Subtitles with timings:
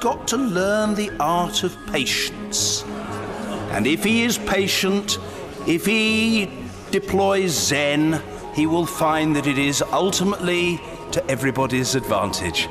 [0.00, 2.82] got to learn the art of patience.
[3.72, 5.18] And if he is patient,
[5.66, 6.50] if he
[6.90, 8.22] deploys Zen,
[8.54, 10.80] he will find that it is ultimately
[11.12, 12.66] to everybody's advantage.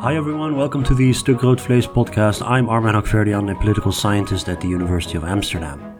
[0.00, 2.40] Hi everyone, welcome to the Stuk Rood Vlees podcast.
[2.48, 5.95] I'm Armen Hakhverdian, a political scientist at the University of Amsterdam.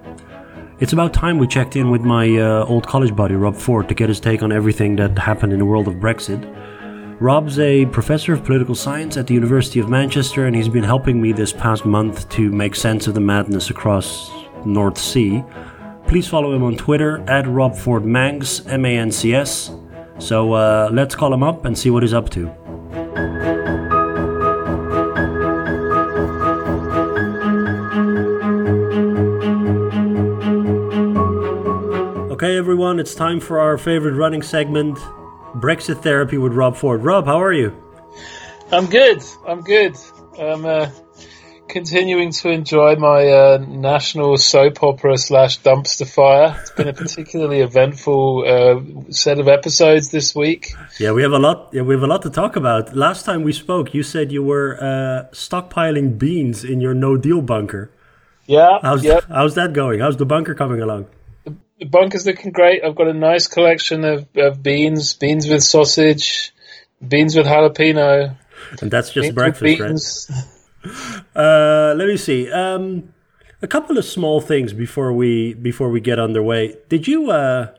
[0.78, 3.94] It's about time we checked in with my uh, old college buddy Rob Ford to
[3.94, 6.44] get his take on everything that happened in the world of Brexit.
[7.18, 11.18] Rob's a professor of political science at the University of Manchester and he's been helping
[11.18, 14.30] me this past month to make sense of the madness across
[14.66, 15.42] North Sea.
[16.06, 19.70] Please follow him on Twitter at Rob Ford Mancs, M A N C S.
[20.18, 22.54] So uh, let's call him up and see what he's up to.
[32.66, 34.98] Everyone, it's time for our favorite running segment
[35.54, 37.04] Brexit Therapy with Rob Ford.
[37.04, 37.72] Rob, how are you?
[38.72, 39.22] I'm good.
[39.46, 39.94] I'm good.
[40.36, 40.90] I'm uh,
[41.68, 46.58] continuing to enjoy my uh, national soap opera slash dumpster fire.
[46.60, 50.74] It's been a particularly eventful uh, set of episodes this week.
[50.98, 51.68] Yeah, we have a lot.
[51.72, 52.96] Yeah, we have a lot to talk about.
[52.96, 57.42] Last time we spoke, you said you were uh, stockpiling beans in your no deal
[57.42, 57.92] bunker.
[58.46, 58.80] Yeah.
[58.82, 59.22] How's yep.
[59.28, 60.00] how's that going?
[60.00, 61.06] How's the bunker coming along?
[61.78, 62.82] The bunker's looking great.
[62.82, 66.52] I've got a nice collection of, of beans, beans with sausage,
[67.06, 68.36] beans with jalapeno.
[68.80, 70.44] And that's just beans breakfast, right?
[71.34, 72.48] Uh, let me see.
[72.48, 73.12] Um,
[73.60, 76.76] a couple of small things before we before we get underway.
[76.88, 77.74] Did you uh,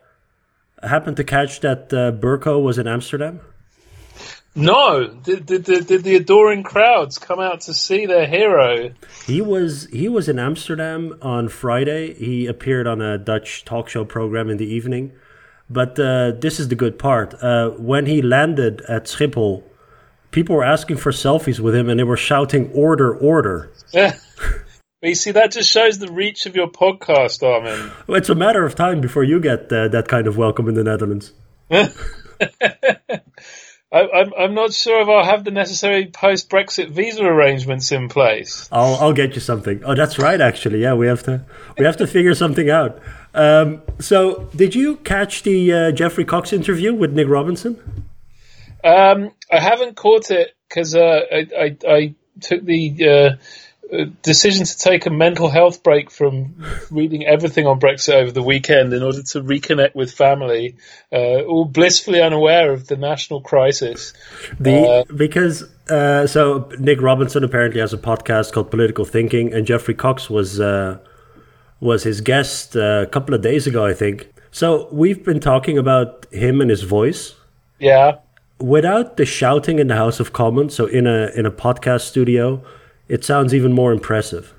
[0.82, 3.40] happen to catch that uh, Bercow was in Amsterdam?
[4.58, 8.92] No, did, did, did, did the adoring crowds come out to see their hero?
[9.24, 12.14] He was he was in Amsterdam on Friday.
[12.14, 15.12] He appeared on a Dutch talk show program in the evening.
[15.70, 17.34] But uh, this is the good part.
[17.42, 19.62] Uh, when he landed at Schiphol,
[20.32, 24.16] people were asking for selfies with him, and they were shouting "Order, order!" Yeah.
[25.00, 27.92] But you see, that just shows the reach of your podcast, Armen.
[28.08, 30.74] Well, It's a matter of time before you get uh, that kind of welcome in
[30.74, 31.34] the Netherlands.
[33.90, 38.08] I, I'm, I'm not sure if I'll have the necessary post Brexit visa arrangements in
[38.08, 38.68] place.
[38.70, 39.82] I'll I'll get you something.
[39.84, 40.40] Oh, that's right.
[40.40, 41.44] Actually, yeah, we have to
[41.78, 43.00] we have to figure something out.
[43.34, 48.04] Um, so, did you catch the uh, Geoffrey Cox interview with Nick Robinson?
[48.84, 53.36] Um, I haven't caught it because uh, I, I, I took the uh, uh,
[54.22, 58.92] decision to take a mental health break from reading everything on Brexit over the weekend
[58.92, 60.76] in order to reconnect with family,
[61.12, 64.12] uh, all blissfully unaware of the national crisis.
[64.60, 69.94] The because uh, so Nick Robinson apparently has a podcast called Political Thinking, and Geoffrey
[69.94, 70.98] Cox was uh,
[71.80, 74.28] was his guest uh, a couple of days ago, I think.
[74.50, 77.34] So we've been talking about him and his voice
[77.78, 78.16] Yeah.
[78.58, 80.74] without the shouting in the House of Commons.
[80.74, 82.62] So in a in a podcast studio,
[83.08, 84.54] it sounds even more impressive.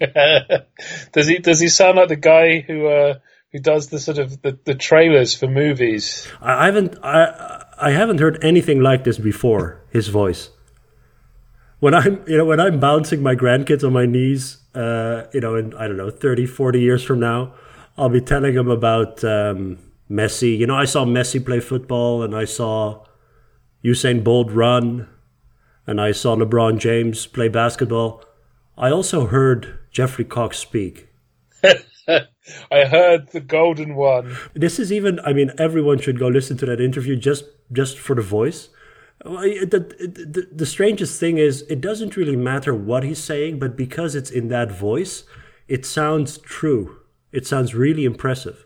[1.12, 3.18] does he does he sound like the guy who uh,
[3.52, 6.26] who does the sort of the, the trailers for movies?
[6.40, 9.80] I haven't I I haven't heard anything like this before.
[9.90, 10.50] His voice.
[11.80, 15.56] When I'm you know when I'm bouncing my grandkids on my knees, uh, you know,
[15.56, 17.54] in I don't know 30, 40 years from now,
[17.98, 19.78] I'll be telling them about um,
[20.10, 20.56] Messi.
[20.56, 23.04] You know, I saw Messi play football, and I saw
[23.84, 25.08] Usain Bolt run,
[25.90, 28.22] and I saw LeBron James play basketball.
[28.78, 31.08] I also heard Geoffrey Cox speak.
[32.70, 34.36] I heard the golden one.
[34.54, 38.16] this is even i mean everyone should go listen to that interview just just for
[38.16, 38.70] the voice
[39.22, 44.14] the, the, the strangest thing is it doesn't really matter what he's saying but because
[44.14, 45.24] it's in that voice
[45.68, 46.96] it sounds true
[47.30, 48.64] it sounds really impressive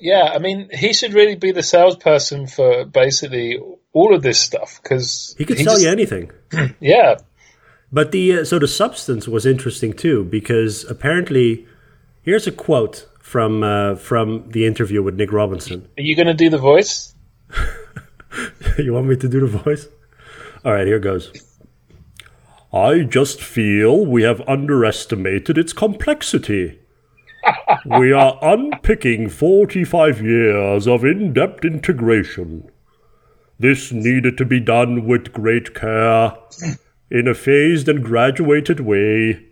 [0.00, 3.60] Yeah, I mean, he should really be the salesperson for basically
[3.92, 6.30] all of this stuff because he could sell you anything
[6.80, 7.16] Yeah,
[7.92, 11.66] but the uh, so the substance was interesting too because apparently
[12.22, 16.34] here's a quote from uh, from the interview with nick robinson are you going to
[16.34, 17.14] do the voice?
[18.78, 19.88] you want me to do the voice?
[20.64, 21.32] All right, here goes.
[22.72, 26.78] I just feel we have underestimated its complexity.
[27.98, 32.69] we are unpicking 45 years of in depth integration.
[33.60, 36.32] This needed to be done with great care,
[37.10, 39.44] in a phased and graduated way.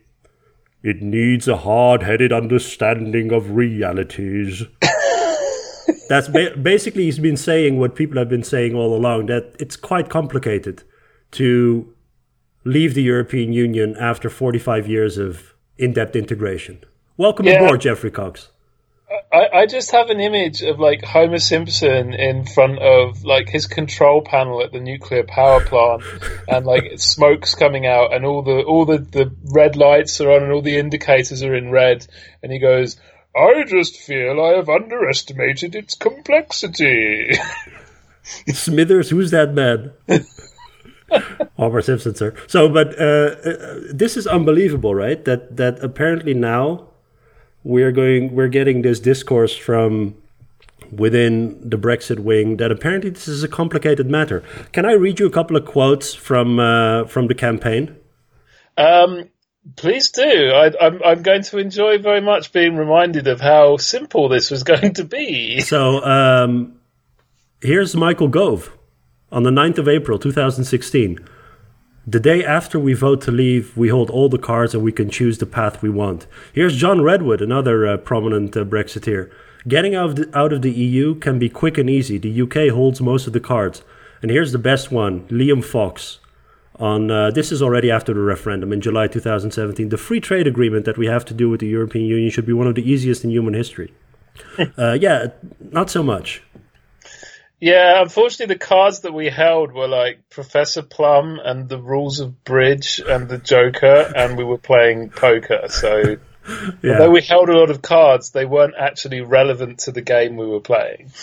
[0.83, 4.63] It needs a hard headed understanding of realities.
[6.09, 9.77] That's ba- basically he's been saying what people have been saying all along that it's
[9.77, 10.85] quite complicated
[11.33, 11.93] to
[12.65, 16.79] leave the European Union after 45 years of in-depth integration.
[17.19, 17.63] Welcome Yeah.
[17.63, 18.49] aboard, Geoffrey Cox.
[19.33, 23.67] I, I just have an image of like Homer Simpson in front of like his
[23.67, 26.03] control panel at the nuclear power plant,
[26.47, 30.43] and like smoke's coming out, and all the all the, the red lights are on,
[30.43, 32.07] and all the indicators are in red,
[32.43, 32.99] and he goes,
[33.35, 37.33] "I just feel I have underestimated its complexity."
[38.53, 39.93] Smithers, who's that man?
[41.57, 42.35] Homer Simpson, sir.
[42.47, 45.25] So, but uh, uh, this is unbelievable, right?
[45.25, 46.88] That that apparently now
[47.65, 50.15] we're going we're getting this discourse from
[50.91, 54.43] within the Brexit wing that apparently this is a complicated matter.
[54.73, 57.97] Can I read you a couple of quotes from uh, from the campaign?
[58.77, 59.29] Um,
[59.77, 60.23] please do.
[60.23, 64.63] I, I'm I'm going to enjoy very much being reminded of how simple this was
[64.73, 65.61] going to be.
[65.61, 66.81] So um,
[67.61, 68.73] here's Michael Gove
[69.31, 71.19] on the 9th of April 2016.
[72.11, 75.11] The day after we vote to leave, we hold all the cards and we can
[75.11, 76.27] choose the path we want.
[76.55, 79.31] Here's John Redwood, another uh, prominent uh, Brexiteer.
[79.67, 82.17] Getting out of, the, out of the EU can be quick and easy.
[82.17, 83.83] The UK holds most of the cards.
[84.23, 86.19] And here's the best one Liam Fox.
[86.77, 89.91] On uh, this is already after the referendum in July 2017.
[89.91, 92.55] The free trade agreement that we have to do with the European Union should be
[92.55, 93.93] one of the easiest in human history.
[94.79, 95.27] uh, yeah,
[95.61, 96.43] not so much.
[97.61, 102.45] Yeah, unfortunately, the cards that we held were like Professor Plum and the rules of
[102.45, 105.65] bridge and the Joker, and we were playing poker.
[105.69, 106.19] So,
[106.83, 106.93] yeah.
[106.93, 110.47] although we held a lot of cards, they weren't actually relevant to the game we
[110.47, 111.11] were playing.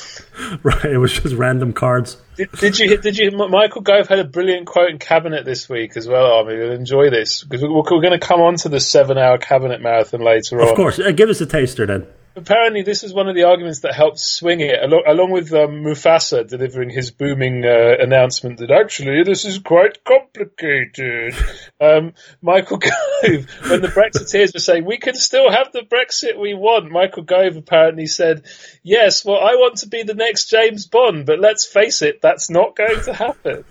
[0.63, 2.17] Right, it was just random cards.
[2.35, 2.97] Did, did you?
[2.97, 3.31] Did you?
[3.31, 6.25] Michael Gove had a brilliant quote in cabinet this week as well.
[6.25, 9.81] Army, you'll enjoy this because we're, we're going to come on to the seven-hour cabinet
[9.81, 10.69] marathon later on.
[10.69, 12.05] Of course, uh, give us a taster then
[12.35, 15.83] apparently this is one of the arguments that helped swing it, along, along with um,
[15.83, 21.35] Mufasa delivering his booming uh, announcement that actually this is quite complicated.
[21.81, 22.91] um, Michael Gove,
[23.23, 27.55] when the Brexiteers were saying we can still have the Brexit we want, Michael Gove
[27.55, 28.43] apparently said,
[28.83, 32.49] "Yes, well, I want to be the next James Bond, but let's face it, that's
[32.49, 33.65] not going to happen."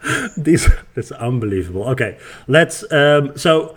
[0.36, 1.88] These, it's unbelievable.
[1.90, 2.84] Okay, let's.
[2.92, 3.76] Um, so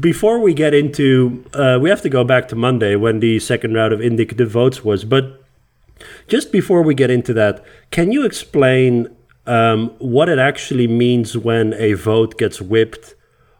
[0.00, 3.74] before we get into, uh, we have to go back to Monday when the second
[3.74, 5.04] round of indicative votes was.
[5.04, 5.42] But
[6.28, 9.08] just before we get into that, can you explain
[9.46, 13.14] um, what it actually means when a vote gets whipped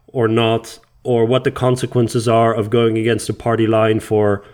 [0.07, 4.45] or not, or what the consequences are of going against the party line for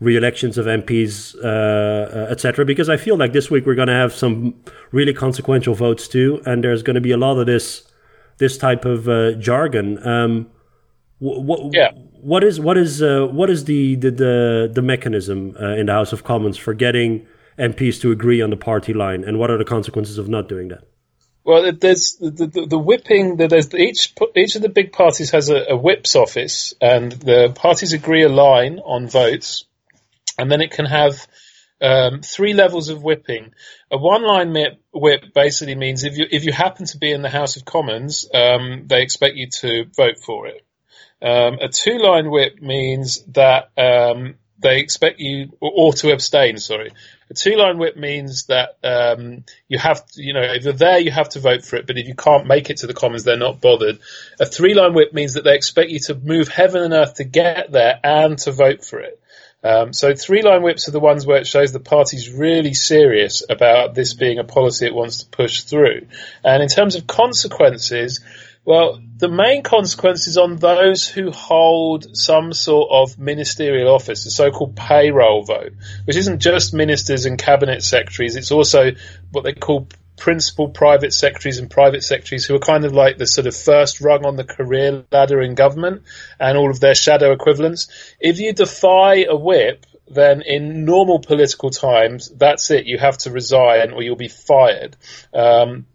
[0.00, 2.64] re-elections of MPs, uh, etc.
[2.64, 4.54] Because I feel like this week we're going to have some
[4.92, 7.84] really consequential votes too, and there's going to be a lot of this
[8.38, 10.06] this type of uh, jargon.
[10.06, 10.48] Um,
[11.18, 11.90] what, yeah.
[12.20, 15.92] what is what is uh, what is the the the, the mechanism uh, in the
[15.92, 17.26] House of Commons for getting
[17.58, 20.68] MPs to agree on the party line, and what are the consequences of not doing
[20.68, 20.84] that?
[21.44, 23.36] Well, there's the, the, the whipping.
[23.36, 27.92] There's each each of the big parties has a, a whips office, and the parties
[27.92, 29.64] agree a line on votes,
[30.38, 31.26] and then it can have
[31.80, 33.52] um, three levels of whipping.
[33.90, 34.54] A one-line
[34.92, 38.28] whip basically means if you if you happen to be in the House of Commons,
[38.32, 40.66] um, they expect you to vote for it.
[41.20, 46.92] Um, a two line whip means that um, they expect you, or, to abstain, sorry.
[47.30, 50.98] A two line whip means that um, you have, to, you know, if you're there,
[50.98, 53.24] you have to vote for it, but if you can't make it to the Commons,
[53.24, 53.98] they're not bothered.
[54.40, 57.24] A three line whip means that they expect you to move heaven and earth to
[57.24, 59.20] get there and to vote for it.
[59.62, 63.42] Um, so three line whips are the ones where it shows the party's really serious
[63.48, 66.06] about this being a policy it wants to push through.
[66.44, 68.20] And in terms of consequences,
[68.68, 74.30] well, the main consequence is on those who hold some sort of ministerial office, the
[74.30, 75.72] so-called payroll vote,
[76.04, 78.90] which isn't just ministers and cabinet secretaries, it's also
[79.32, 83.26] what they call principal private secretaries and private secretaries who are kind of like the
[83.26, 86.02] sort of first rung on the career ladder in government
[86.38, 87.88] and all of their shadow equivalents.
[88.20, 92.84] If you defy a whip, then in normal political times, that's it.
[92.84, 94.94] You have to resign or you'll be fired.
[95.32, 95.86] Um,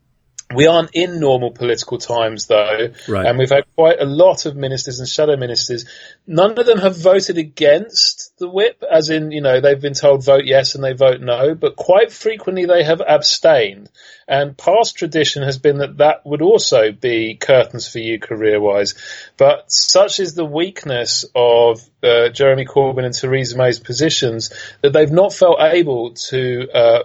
[0.55, 3.25] we aren't in normal political times, though, right.
[3.25, 5.85] and we've had quite a lot of ministers and shadow ministers.
[6.27, 10.25] None of them have voted against the whip, as in, you know, they've been told
[10.25, 13.89] vote yes and they vote no, but quite frequently they have abstained.
[14.27, 18.95] And past tradition has been that that would also be curtains for you career-wise.
[19.37, 25.11] But such is the weakness of uh, Jeremy Corbyn and Theresa May's positions that they've
[25.11, 27.03] not felt able to uh,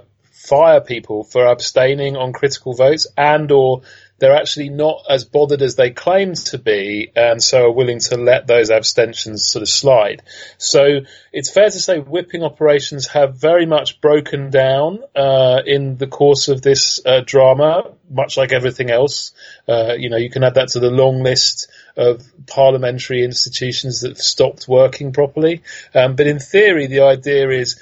[0.49, 3.83] fire people for abstaining on critical votes and or
[4.19, 8.17] they're actually not as bothered as they claim to be, and so are willing to
[8.17, 10.23] let those abstentions sort of slide.
[10.59, 11.01] So
[11.33, 16.49] it's fair to say whipping operations have very much broken down uh, in the course
[16.49, 19.33] of this uh, drama, much like everything else.
[19.69, 24.09] Uh, you know, you can add that to the long list of parliamentary institutions that
[24.09, 25.63] have stopped working properly.
[25.95, 27.81] Um, but in theory, the idea is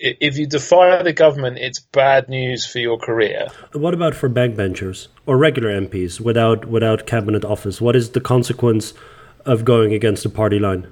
[0.00, 3.48] if you defy the government, it's bad news for your career.
[3.72, 7.80] What about for backbenchers or regular MPs without without cabinet office?
[7.80, 8.94] What is the consequence
[9.44, 10.86] of going against the party line?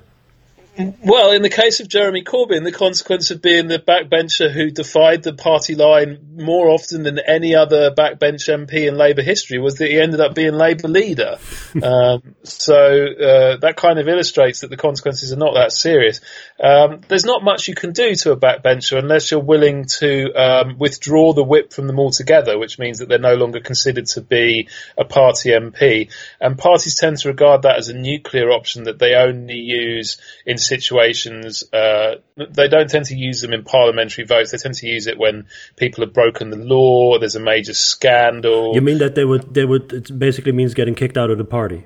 [0.79, 5.25] Well, in the case of Jeremy Corbyn, the consequence of being the backbencher who defied
[5.25, 9.89] the party line more often than any other backbench MP in Labour history was that
[9.89, 11.39] he ended up being Labour leader.
[11.83, 16.21] um, so uh, that kind of illustrates that the consequences are not that serious.
[16.63, 20.79] Um, there's not much you can do to a backbencher unless you're willing to um,
[20.79, 24.69] withdraw the whip from them altogether, which means that they're no longer considered to be
[24.97, 26.13] a party MP.
[26.41, 30.57] And parties tend to regard that as a nuclear option that they only use in
[30.69, 34.51] situations, uh, they don't tend to use them in parliamentary votes.
[34.53, 35.47] They tend to use it when
[35.77, 37.19] people have broken the law.
[37.19, 38.75] There's a major scandal.
[38.75, 41.45] You mean that they would they would it basically means getting kicked out of the
[41.45, 41.85] party?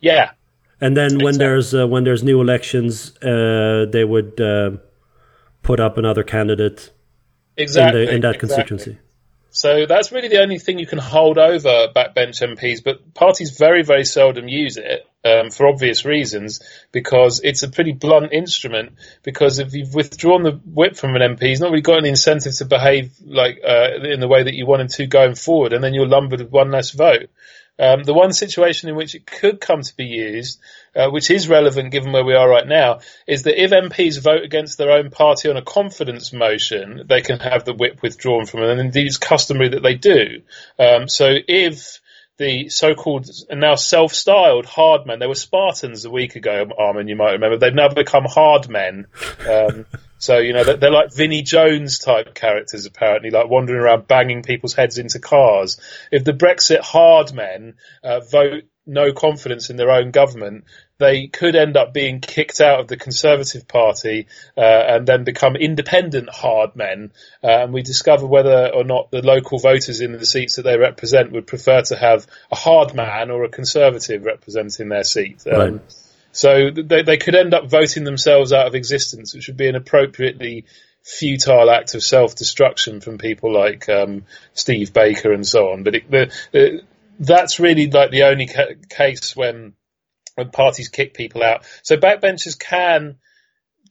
[0.00, 0.32] Yeah.
[0.80, 4.72] And then when there's uh, when there's new elections, uh, they would uh,
[5.62, 6.90] put up another candidate
[7.56, 8.48] exactly in, the, in that exactly.
[8.48, 8.98] constituency.
[9.54, 13.84] So that's really the only thing you can hold over backbench MPs, but parties very,
[13.84, 18.94] very seldom use it um, for obvious reasons because it's a pretty blunt instrument.
[19.22, 22.52] Because if you've withdrawn the whip from an MP, he's not really got any incentive
[22.56, 25.84] to behave like uh, in the way that you want him to going forward, and
[25.84, 27.30] then you're lumbered with one less vote.
[27.78, 30.60] Um, the one situation in which it could come to be used,
[30.94, 34.44] uh, which is relevant given where we are right now, is that if MPs vote
[34.44, 38.60] against their own party on a confidence motion, they can have the whip withdrawn from
[38.60, 40.42] them, and indeed it's customary that they do.
[40.78, 42.00] Um, so if
[42.36, 45.18] the so-called and now self-styled hard men.
[45.18, 47.08] They were Spartans a week ago, Armen.
[47.08, 47.58] You might remember.
[47.58, 49.06] They've now become hard men.
[49.48, 49.86] Um,
[50.18, 54.74] so you know they're like Vinnie Jones type characters, apparently, like wandering around banging people's
[54.74, 55.80] heads into cars.
[56.10, 60.64] If the Brexit hard men uh, vote no confidence in their own government,
[60.98, 65.56] they could end up being kicked out of the Conservative Party uh, and then become
[65.56, 67.12] independent hard men.
[67.42, 70.78] Uh, and we discover whether or not the local voters in the seats that they
[70.78, 75.42] represent would prefer to have a hard man or a Conservative representing their seat.
[75.46, 76.03] Um, right.
[76.34, 79.76] So they, they could end up voting themselves out of existence, which would be an
[79.76, 80.64] appropriately
[81.04, 85.84] futile act of self-destruction from people like um, Steve Baker and so on.
[85.84, 86.82] But it, the, the,
[87.20, 89.74] that's really like the only ca- case when
[90.34, 91.64] when parties kick people out.
[91.84, 93.18] So backbenchers can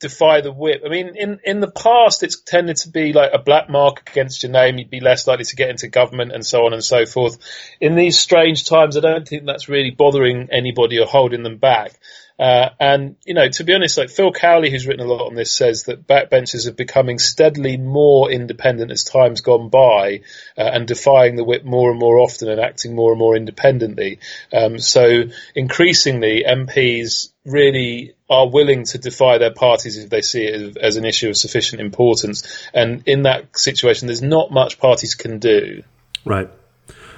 [0.01, 0.81] defy the whip.
[0.85, 4.43] I mean, in in the past, it's tended to be like a black mark against
[4.43, 4.77] your name.
[4.77, 7.37] You'd be less likely to get into government and so on and so forth.
[7.79, 11.93] In these strange times, I don't think that's really bothering anybody or holding them back.
[12.39, 15.35] Uh, and, you know, to be honest, like Phil Cowley, who's written a lot on
[15.35, 20.21] this, says that backbenchers are becoming steadily more independent as time's gone by
[20.57, 24.19] uh, and defying the whip more and more often and acting more and more independently.
[24.51, 25.25] Um, so
[25.55, 30.97] increasingly, MPs really are willing to defy their parties if they see it as, as
[30.97, 32.67] an issue of sufficient importance.
[32.73, 35.83] And in that situation, there's not much parties can do.
[36.25, 36.49] Right.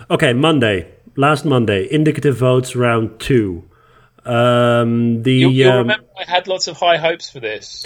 [0.10, 3.64] Okay, Monday, last Monday, indicative votes round two.
[4.26, 7.86] Um, the You, you'll um, remember I had lots of high hopes for this.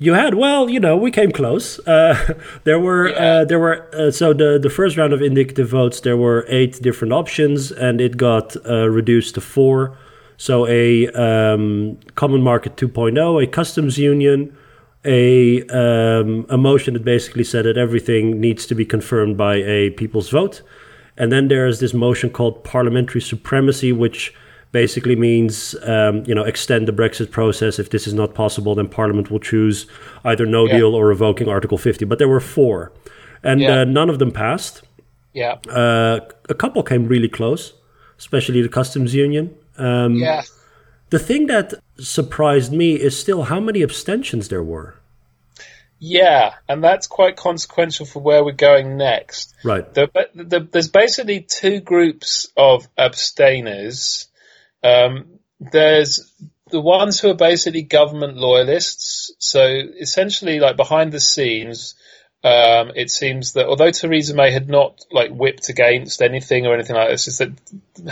[0.00, 1.78] You had well, you know, we came close.
[1.80, 3.16] Uh, there were Yeah.
[3.40, 6.00] uh, there were uh, so the the first round of indicative votes.
[6.00, 9.96] There were eight different options, and it got uh, reduced to four.
[10.36, 14.56] So a um, common market 2.0, a customs union,
[15.04, 19.90] a um, a motion that basically said that everything needs to be confirmed by a
[19.90, 20.62] people's vote,
[21.16, 24.32] and then there is this motion called parliamentary supremacy, which
[24.72, 27.78] basically means um, you know extend the Brexit process.
[27.78, 29.86] If this is not possible, then Parliament will choose
[30.24, 30.78] either no Yeah.
[30.78, 32.04] deal or revoking Article 50.
[32.04, 32.92] But there were four,
[33.42, 33.80] and Yeah.
[33.80, 34.82] uh, none of them passed.
[35.34, 35.56] Yeah.
[35.68, 37.72] Uh, a couple came really close,
[38.18, 39.54] especially the customs union.
[39.76, 40.42] Um, Yeah.
[41.10, 44.94] The thing that surprised me is still how many abstentions there were.
[46.00, 49.52] Yeah, and that's quite consequential for where we're going next.
[49.64, 49.92] Right.
[49.94, 54.27] The, the, there's basically two groups of abstainers.
[54.82, 56.32] Um, there's
[56.70, 59.32] the ones who are basically government loyalists.
[59.38, 61.94] So essentially, like behind the scenes,
[62.44, 66.96] um, it seems that although Theresa May had not like whipped against anything or anything
[66.96, 67.52] like this, just that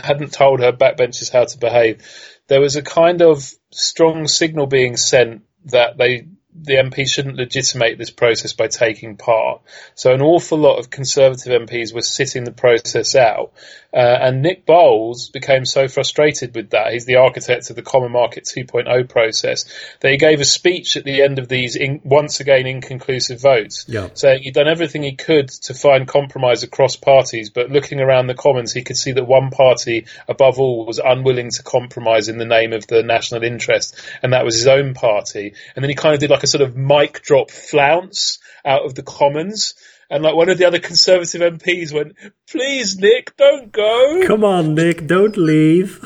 [0.03, 2.03] hadn't told her backbenchers how to behave,
[2.49, 6.27] there was a kind of strong signal being sent that they
[6.63, 9.61] the MP shouldn't legitimate this process by taking part.
[9.95, 13.53] So an awful lot of Conservative MPs were sitting the process out.
[13.93, 16.93] Uh, and Nick Boles became so frustrated with that.
[16.93, 19.65] He's the architect of the Common Market 2.0 process
[20.01, 23.87] that he gave a speech at the end of these in, once again inconclusive votes,
[23.89, 24.09] Yeah.
[24.13, 28.35] saying he'd done everything he could to find compromise across parties, but looking around the
[28.35, 32.45] Commons, he could see that one party, above all, was unwilling to compromise in the
[32.45, 35.55] name of the national interest, and that was his own party.
[35.75, 38.95] And then he kind of did like a sort of mic drop flounce out of
[38.95, 39.75] the Commons.
[40.09, 42.15] And like one of the other Conservative MPs went,
[42.49, 44.23] "Please, Nick, don't go.
[44.27, 46.01] Come on, Nick, don't leave.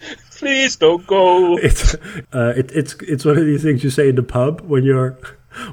[0.38, 1.94] Please, don't go." It's
[2.32, 5.18] uh, it, it's it's one of these things you say in the pub when you're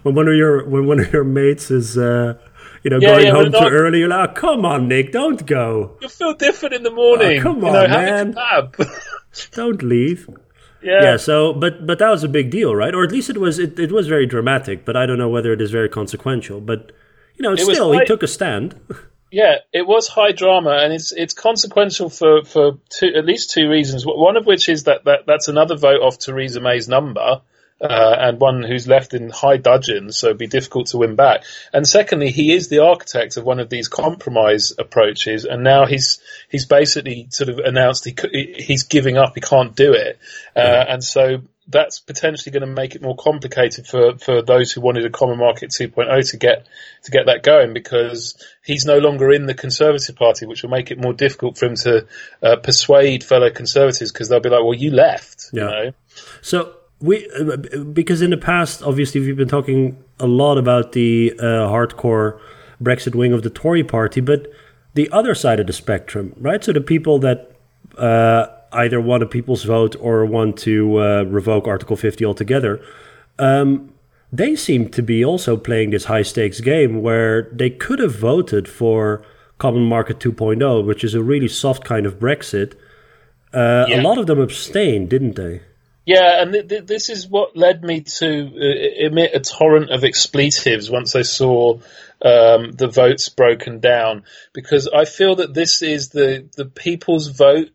[0.03, 2.37] when one of your when one of your mates is uh,
[2.83, 3.99] you know Yeah, going yeah, home too early.
[3.99, 7.39] You're like, oh, come on, Nick, don't go, You'll feel different in the morning.
[7.39, 8.33] Oh, come you on, know, man.
[8.33, 9.51] Have a kebab.
[9.51, 10.29] don't leave.
[10.85, 11.03] Yeah.
[11.03, 12.93] Yeah, so but but that was a big deal, right?
[12.93, 15.51] Or at least it was it, it was very dramatic, but I don't know whether
[15.51, 16.61] it is very consequential.
[16.61, 16.91] But
[17.35, 18.79] you know, was still he took a stand.
[19.31, 23.69] Yeah, it was high drama, and it's it's consequential for for two, at least two
[23.69, 24.05] reasons.
[24.05, 27.41] One of which is that, that that's another vote off Theresa May's number,
[27.81, 31.43] uh, and one who's left in high dudgeon, so it'd be difficult to win back.
[31.73, 36.19] And secondly, he is the architect of one of these compromise approaches, and now he's
[36.49, 38.15] he's basically sort of announced he
[38.57, 40.17] he's giving up, he can't do it,
[40.55, 44.81] uh, and so that's potentially going to make it more complicated for, for those who
[44.81, 46.67] wanted a common market 2.0 to get
[47.03, 50.91] to get that going because he's no longer in the Conservative Party, which will make
[50.91, 52.05] it more difficult for him to
[52.43, 55.63] uh, persuade fellow Conservatives because they'll be like, "Well, you left," Yeah.
[55.63, 55.91] you know.
[56.41, 57.27] So we
[57.93, 62.39] because in the past, obviously, we've been talking a lot about the uh, hardcore
[62.81, 64.47] Brexit wing of the Tory party, but
[64.93, 66.63] the other side of the spectrum, right?
[66.63, 67.51] So the people that
[67.97, 72.81] uh, either want a people's vote or want to uh, revoke Article 50 altogether,
[73.39, 73.91] um,
[74.31, 78.67] they seem to be also playing this high stakes game where they could have voted
[78.67, 79.21] for
[79.57, 82.73] Common Market 2.0, which is a really soft kind of Brexit.
[83.53, 84.01] Uh, Yeah.
[84.01, 85.61] A lot of them abstained, didn't they?
[86.05, 90.03] Yeah, and th- th- this is what led me to uh, emit a torrent of
[90.03, 91.79] expletives once I saw
[92.21, 97.69] um, the votes broken down, because I feel that this is the the people's vote,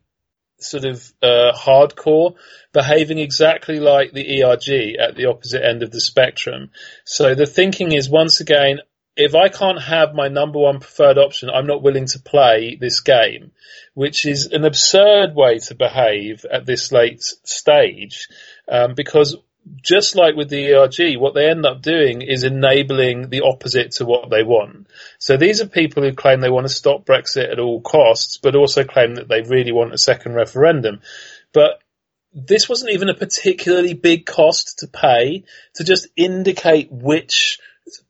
[0.59, 2.35] sort of uh, hardcore,
[2.71, 6.69] behaving exactly like the ERG at the opposite end of the spectrum.
[7.03, 8.79] So the thinking is once again,
[9.15, 13.01] if I can't have my number one preferred option, I'm not willing to play this
[13.01, 13.51] game,
[13.93, 18.29] which is an absurd way to behave at this late stage,
[18.69, 19.35] um, because
[19.81, 24.05] just like with the ERG, what they end up doing is enabling the opposite to
[24.05, 24.87] what they want.
[25.19, 28.55] So these are people who claim they want to stop Brexit at all costs, but
[28.55, 31.01] also claim that they really want a second referendum.
[31.53, 31.81] But
[32.33, 35.43] this wasn't even a particularly big cost to pay
[35.75, 37.59] to just indicate which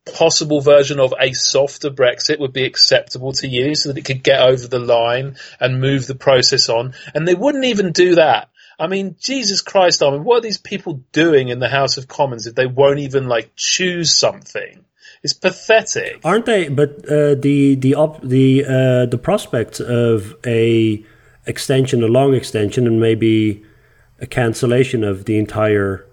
[0.06, 4.24] possible version of a softer Brexit would be acceptable to you so that it could
[4.24, 6.94] get over the line and move the process on.
[7.13, 8.50] And they wouldn't even do that.
[8.80, 12.08] I mean, Jesus Christ, I mean, what are these people doing in the House of
[12.08, 14.86] Commons if they won't even like choose something?
[15.24, 16.22] It's pathetic.
[16.24, 16.67] Aren't they?
[16.67, 21.06] But uh, the the op- the uh, the prospect of a
[21.46, 23.63] extension, a long extension, and maybe
[24.20, 26.08] a cancellation of the entire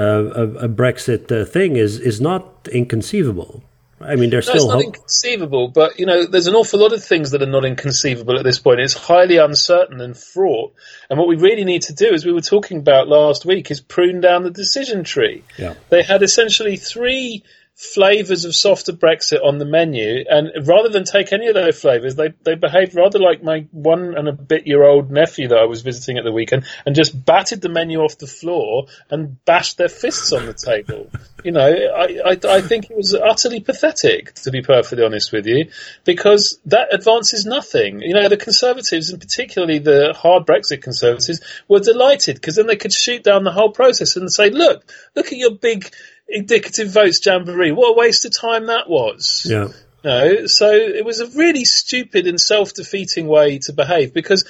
[0.00, 3.62] a, a Brexit uh, thing is is not inconceivable.
[3.98, 4.84] I mean, there's No, it's not hope.
[4.84, 8.44] inconceivable, but you know, there's an awful lot of things that are not inconceivable at
[8.44, 8.80] this point.
[8.80, 10.74] It's highly uncertain and fraught.
[11.08, 13.80] And what we really need to do, as we were talking about last week, is
[13.80, 15.44] prune down the decision tree.
[15.56, 15.74] Yeah.
[15.88, 17.42] They had essentially three
[17.76, 22.16] flavors of softer Brexit on the menu, and rather than take any of those flavors,
[22.16, 25.66] they they behaved rather like my one and a bit year old nephew that I
[25.66, 29.76] was visiting at the weekend, and just batted the menu off the floor and bashed
[29.76, 31.10] their fists on the table.
[31.44, 35.46] You know, I, I I think it was utterly pathetic, to be perfectly honest with
[35.46, 35.70] you,
[36.02, 38.00] because that advances nothing.
[38.00, 42.74] You know, the Conservatives, and particularly the hard Brexit Conservatives, were delighted because then they
[42.74, 45.88] could shoot down the whole process and say, "Look, look at your big."
[46.28, 47.72] Indicative votes jamboree.
[47.72, 49.46] What a waste of time that was.
[49.48, 49.68] Yeah.
[50.04, 54.44] No, so it was a really stupid and self-defeating way to behave because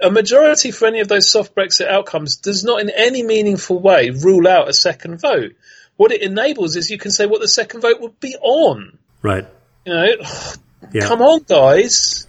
[0.00, 4.10] a majority for any of those soft Brexit outcomes does not in any meaningful way
[4.10, 5.52] rule out a second vote.
[5.96, 8.98] What it enables is you can say what the second vote would be on.
[9.22, 9.46] Right.
[9.84, 10.06] You know,
[10.92, 11.06] Yeah.
[11.08, 12.26] come on, guys.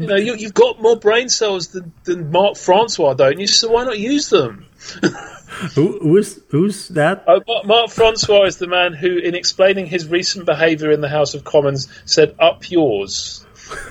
[0.00, 3.46] You know, you, you've got more brain cells than, than Mark Francois, don't you?
[3.46, 4.66] So why not use them?
[5.74, 7.24] Who who's who's that?
[7.26, 11.08] Oh, Mark- Mark Francois is the man who, in explaining his recent behaviour in the
[11.08, 13.44] House of Commons, said, "Up yours."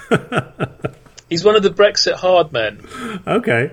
[1.29, 2.79] He's one of the Brexit hard men.
[3.27, 3.71] Okay.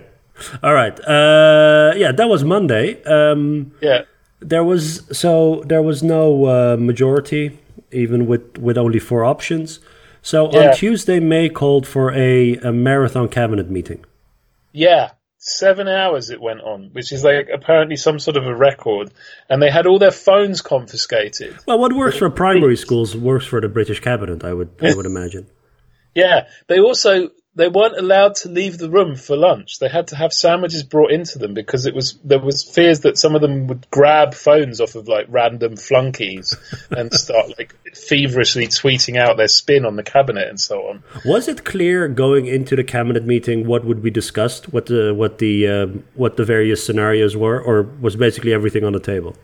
[0.63, 0.99] All right.
[1.01, 3.03] Uh, yeah, that was Monday.
[3.05, 4.03] Um, Yeah,
[4.41, 7.59] There was so there was no uh, majority,
[7.93, 9.79] even with with only four options.
[10.27, 10.71] So Yeah.
[10.71, 14.05] on Tuesday, May called for a, a marathon cabinet meeting.
[14.73, 19.13] Yeah, seven hours it went on, which is like apparently some sort of a record.
[19.49, 21.57] And they had all their phones confiscated.
[21.65, 24.43] Well, what works for primary schools works for the British cabinet.
[24.43, 25.47] I would I would imagine.
[26.17, 29.79] Yeah, they also they weren't allowed to leave the room for lunch.
[29.79, 33.17] They had to have sandwiches brought into them because it was there was fears that
[33.19, 36.55] some of them would grab phones off of like random flunkies
[36.91, 41.03] and start like feverishly tweeting out their spin on the cabinet and so on.
[41.25, 45.39] Was it clear going into the cabinet meeting what would be discussed, what the what
[45.39, 49.35] the um, what the various scenarios were, or was basically everything on the table?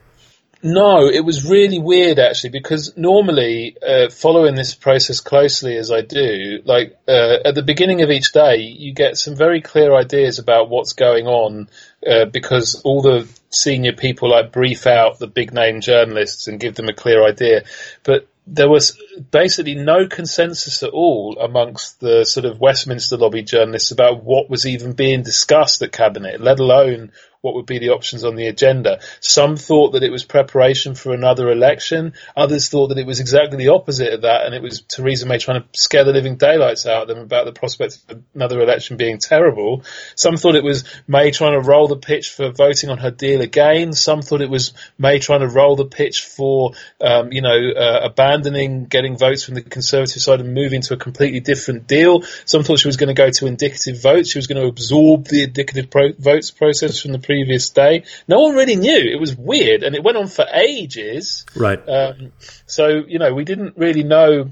[0.65, 6.03] No, it was really weird actually because normally, uh, following this process closely as I
[6.03, 10.39] do, like uh, at the beginning of each day, you get some very clear ideas
[10.39, 11.69] about what's going on
[12.07, 16.77] uh, because all the senior people like brief out the big name journalists and give
[16.77, 17.65] them a clear idea.
[18.05, 18.97] But there was
[19.33, 24.65] basically no consensus at all amongst the sort of Westminster lobby journalists about what was
[24.65, 27.11] even being discussed at cabinet, let alone
[27.43, 29.01] what would be the options on the agenda.
[29.21, 32.15] Some thought that it was preparation for another election.
[32.37, 35.39] Others thought that it was exactly the opposite of that, and it was Theresa May
[35.39, 38.97] trying to scare the living daylights out of them about the prospect of another election
[38.97, 39.83] being terrible.
[40.15, 43.41] Some thought it was May trying to roll the pitch for voting on her deal
[43.41, 43.93] again.
[43.93, 48.01] Some thought it was May trying to roll the pitch for, um, you know, uh,
[48.05, 52.23] abandoning getting votes from the Conservative side and moving to a completely different deal.
[52.45, 54.31] Some thought she was going to go to indicative votes.
[54.31, 58.05] She was going to absorb the indicative pro- votes process from the previous day.
[58.29, 58.99] No one really knew.
[59.15, 61.47] It was weird, and it went on for ages.
[61.57, 61.81] Right.
[61.89, 62.33] Um,
[62.67, 64.51] so you know, we didn't really know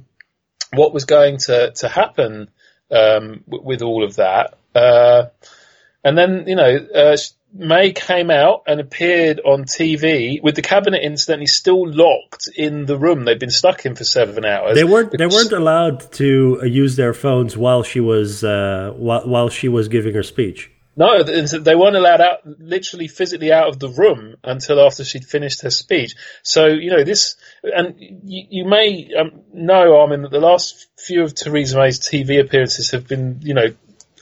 [0.73, 2.49] what was going to to happen
[2.91, 4.55] um, w- with all of that.
[4.75, 5.27] Uh,
[6.03, 7.17] and then you know, uh,
[7.53, 12.97] May came out and appeared on TV with the cabinet incidentally still locked in the
[12.97, 14.75] room they'd been stuck in for seven hours.
[14.75, 15.17] They weren't.
[15.17, 19.69] They weren't allowed to uh, use their phones while she was uh, while, while she
[19.69, 20.71] was giving her speech.
[20.97, 25.63] No, they weren't allowed out, literally physically out of the room until after she'd finished
[25.63, 26.15] her speech.
[26.43, 31.23] So, you know, this, and you, you may um, know, Armen, that the last few
[31.23, 33.69] of Theresa May's TV appearances have been, you know,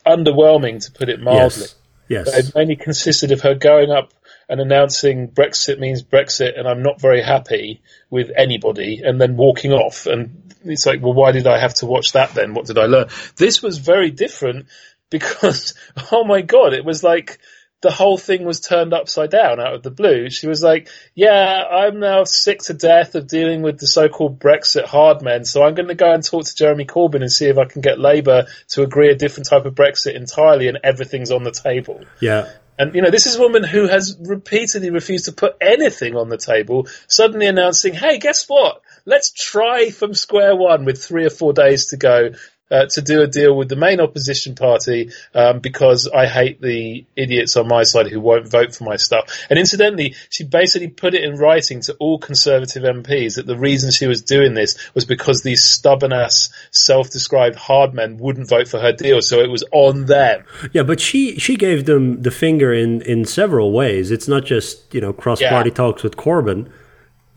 [0.07, 1.63] underwhelming, to put it mildly.
[1.63, 1.75] Yes.
[2.09, 2.33] Yes.
[2.33, 4.13] They've mainly consisted of her going up
[4.49, 9.73] and announcing Brexit means Brexit and I'm not very happy with anybody and then walking
[9.73, 10.07] off.
[10.07, 12.55] And it's like, well, why did I have to watch that then?
[12.55, 13.09] What did I learn?
[13.37, 14.67] This was very different
[15.11, 15.75] because,
[16.13, 17.39] oh my God, it was like,
[17.81, 20.31] the whole thing was turned upside down out of the blue.
[20.31, 24.85] She was like, yeah, I'm now sick to death of dealing with the so-called Brexit
[24.85, 25.45] hard men.
[25.45, 27.81] So I'm going to go and talk to Jeremy Corbyn and see if I can
[27.81, 32.05] get Labour to agree a different type of Brexit entirely and everything's on the table.
[32.21, 32.51] yeah.
[32.81, 36.29] And you know, this is a woman who has repeatedly refused to put anything on
[36.29, 38.83] the table, suddenly announcing, "Hey, guess what?
[39.05, 42.31] Let's try from square one with three or four days to go."
[42.71, 47.07] Uh, to do a deal with the main opposition party um, because I hate the
[47.17, 49.47] idiots on my side who won't vote for my stuff.
[49.49, 53.91] And incidentally, she basically put it in writing to all Conservative MPs that the reason
[53.91, 58.79] she was doing this was because these stubborn ass, self-described hard men wouldn't vote for
[58.79, 60.45] her deal, so it was on them.
[60.73, 64.11] Yeah, but she she gave them the finger in in several ways.
[64.11, 65.75] It's not just you know cross party Yeah.
[65.75, 66.71] talks with Corbyn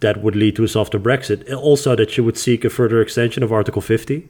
[0.02, 1.50] that would lead to a softer Brexit.
[1.56, 4.28] Also, that she would seek a further extension of Article 50.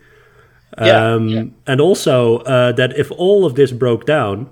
[0.78, 1.44] Um, yeah.
[1.68, 4.50] And also uh, that if all of this broke down,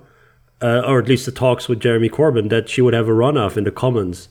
[0.62, 3.56] uh, or at least the talks with Jeremy Corbyn, that she would have a runoff
[3.58, 4.28] in the Commons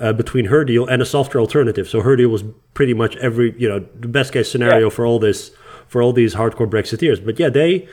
[0.00, 1.88] uh, between her deal and a softer alternative.
[1.88, 4.94] So her deal was pretty much every you know the best case scenario Yeah.
[4.94, 5.52] for all this
[5.86, 7.24] for all these hardcore Brexiteers.
[7.24, 7.88] But yeah, they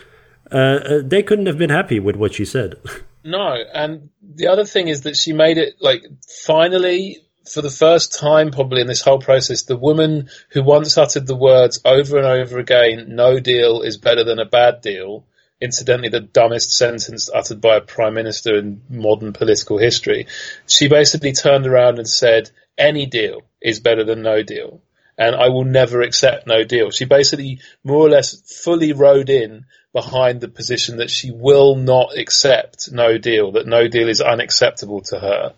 [0.52, 2.76] uh, uh, they couldn't have been happy with what she said.
[3.28, 6.04] No, and the other thing is that she made it like
[6.44, 11.28] finally, for the first time probably in this whole process, the woman who once uttered
[11.28, 15.26] the words over and over again, no deal is better than a bad deal.
[15.62, 20.28] Incidentally, the dumbest sentence uttered by a prime minister in modern political history.
[20.68, 24.82] She basically turned around and said, any deal is better than no deal.
[25.18, 26.92] And I will never accept no deal.
[26.92, 32.18] She basically more or less fully rode in behind the position that she will not
[32.18, 35.54] accept no deal, that no deal is unacceptable to her.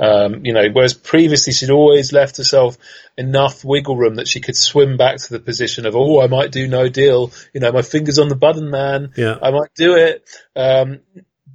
[0.00, 2.78] Um, you know, whereas previously she'd always left herself
[3.18, 6.52] enough wiggle room that she could swim back to the position of, oh, I might
[6.52, 7.32] do no deal.
[7.52, 9.12] You know, my fingers on the button, man.
[9.16, 9.36] Yeah.
[9.42, 10.26] I might do it.
[10.56, 11.00] Um,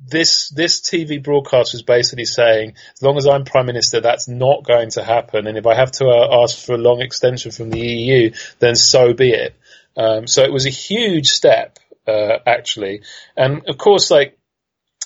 [0.07, 4.63] this this TV broadcast was basically saying, as long as I'm prime minister, that's not
[4.63, 5.47] going to happen.
[5.47, 8.75] And if I have to uh, ask for a long extension from the EU, then
[8.75, 9.55] so be it.
[9.97, 13.01] Um, so it was a huge step, uh, actually.
[13.35, 14.37] And of course, like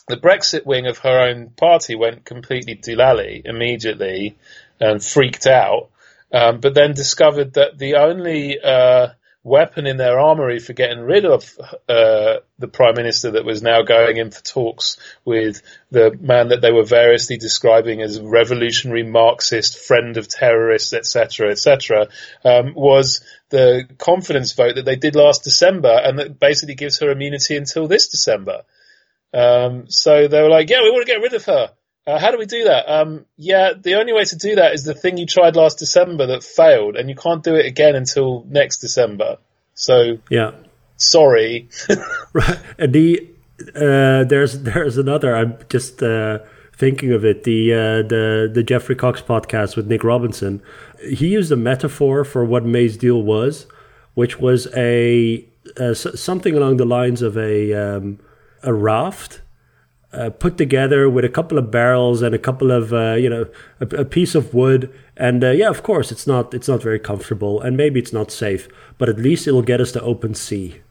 [0.10, 4.38] the Brexit wing of her own party went completely doolally immediately
[4.80, 5.90] and freaked out,
[6.34, 9.10] um, but then discovered that the only uh,
[9.44, 13.84] weapon in their armory for getting rid of uh, the prime minister that was now
[13.84, 19.78] going in for talks with the man that they were variously describing as revolutionary Marxist,
[19.78, 22.08] friend of terrorists, etc., etc.,
[22.44, 27.12] um, was the confidence vote that they did last December, and that basically gives her
[27.12, 28.64] immunity until this December.
[29.34, 31.72] Um, so they were like, "Yeah, we want to get rid of her."
[32.08, 32.92] Uh, how do we do that?
[32.92, 36.26] Um, yeah, the only way to do that is the thing you tried last December
[36.28, 39.38] that failed, and you can't do it again until next December.
[39.76, 40.52] So yeah,
[40.98, 41.70] sorry.
[42.34, 42.60] right.
[42.80, 43.30] And the
[43.76, 45.36] uh, there's there's another.
[45.36, 46.40] I'm just uh,
[46.76, 47.44] thinking of it.
[47.44, 50.64] The uh, the the Geoffrey Cox podcast with Nick Robinson.
[51.02, 53.68] He used a metaphor for what May's deal was,
[54.16, 55.46] which was a
[55.78, 58.20] uh, something along the lines of a um,
[58.64, 59.42] a raft
[60.12, 63.46] uh, put together with a couple of barrels and a couple of uh, you know
[63.80, 64.94] a, a, piece of wood.
[65.16, 68.32] And uh, yeah of course it's not it's not very comfortable and maybe it's not
[68.32, 68.68] safe
[68.98, 70.82] but at least it'll get us to open sea.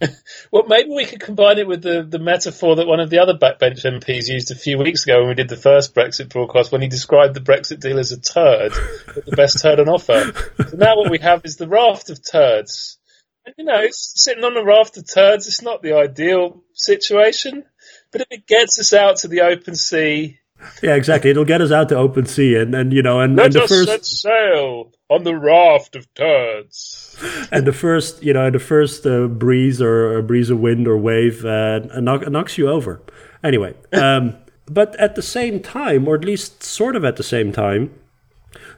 [0.52, 3.34] Well maybe we could combine it with the, the metaphor that one of the other
[3.34, 6.82] backbench MPs used a few weeks ago when we did the first Brexit broadcast when
[6.82, 8.72] he described the Brexit deal as a turd
[9.26, 10.32] the best turd on offer.
[10.68, 12.98] So now what we have is the raft of turds.
[13.44, 17.64] And, you know, sitting on a raft of turds, it's not the ideal situation.
[18.10, 20.38] But if it gets us out to the open sea,
[20.82, 21.30] yeah, exactly.
[21.30, 23.62] It'll get us out to open sea, and, and you know, and, let and the
[23.62, 27.04] us first set sail on the raft of turds.
[27.50, 30.96] And the first, you know, the first uh, breeze or a breeze of wind or
[30.96, 33.00] wave uh, knock, knocks you over.
[33.42, 34.36] Anyway, um,
[34.66, 37.92] but at the same time, or at least sort of at the same time,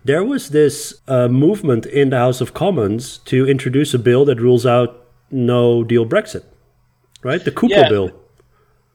[0.05, 4.41] there was this uh, movement in the House of Commons to introduce a bill that
[4.41, 6.45] rules out no deal Brexit,
[7.23, 7.45] right?
[7.45, 7.89] The Cooper yeah.
[7.89, 8.13] bill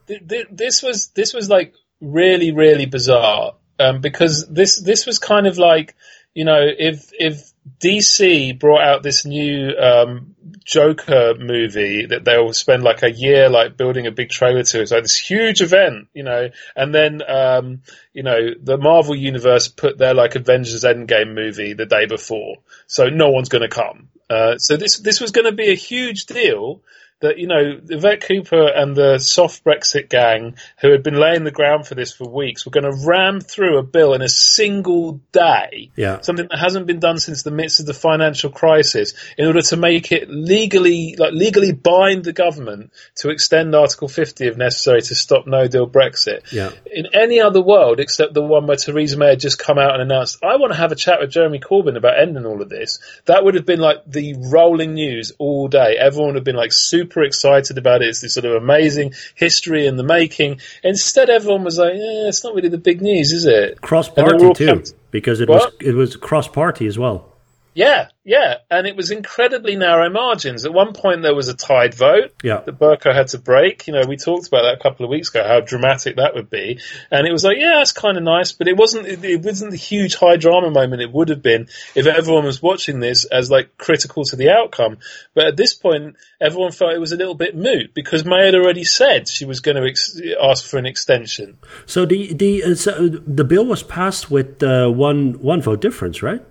[0.07, 5.57] this was this was like really really bizarre um, because this this was kind of
[5.57, 5.95] like
[6.33, 12.83] you know if if DC brought out this new um, Joker movie that they'll spend
[12.83, 14.81] like a year like building a big trailer to.
[14.81, 17.81] It's like this huge event, you know, and then um,
[18.13, 23.09] you know the Marvel universe put their like Avengers Endgame movie the day before, so
[23.09, 24.09] no one's going to come.
[24.29, 26.81] Uh, so this this was going to be a huge deal,
[27.21, 31.51] that you know Yvette Cooper and the soft Brexit gang, who had been laying the
[31.51, 35.21] ground for this for weeks, were going to ram through a bill in a single
[35.31, 35.91] day.
[35.95, 36.21] Yeah.
[36.21, 39.77] something that hasn't been done since the midst of the financial crisis, in order to
[39.77, 45.15] make it legally, like legally bind the government to extend Article 50 if necessary to
[45.15, 46.51] stop No Deal Brexit.
[46.51, 46.71] Yeah.
[46.91, 50.01] In any other world except the one where Theresa May had just come out and
[50.01, 52.99] announced, "I want to have a chat with Jeremy Corbyn about ending all of this,"
[53.25, 55.95] that would have been like the rolling news all day.
[55.97, 58.09] Everyone would have been like super super excited about it.
[58.09, 60.59] It's this sort of amazing history in the making.
[60.83, 64.53] Instead, everyone was like, eh, "It's not really the big news, is it?" Cross party
[64.53, 65.73] too, because it what?
[65.79, 67.34] was it was cross party as well.
[67.75, 70.65] Yeah, yeah, and it was incredibly narrow margins.
[70.65, 72.61] At one point, there was a tied vote yeah.
[72.61, 73.85] that Bercow had to break.
[73.85, 76.49] You know, we talked about that a couple of weeks ago, how dramatic that would
[76.49, 76.79] be.
[77.11, 79.07] And it was like, yeah, that's kind of nice, but it wasn't.
[79.07, 82.61] It, it, wasn't the huge high drama moment it would have been if everyone was
[82.61, 84.99] watching this as like critical to the outcome.
[85.33, 88.55] But at this point, everyone felt it was a little bit moot because May had
[88.55, 91.57] already said she was going to ex- ask for an extension.
[91.85, 96.23] So the the uh, so the bill was passed with uh, one one vote difference,
[96.23, 96.41] right?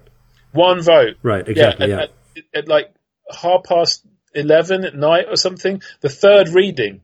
[0.54, 1.16] One vote.
[1.22, 2.02] Right, exactly, yeah.
[2.02, 2.42] At, yeah.
[2.54, 2.94] At, at, like
[3.30, 7.02] half past 11 at night or something, the third reading,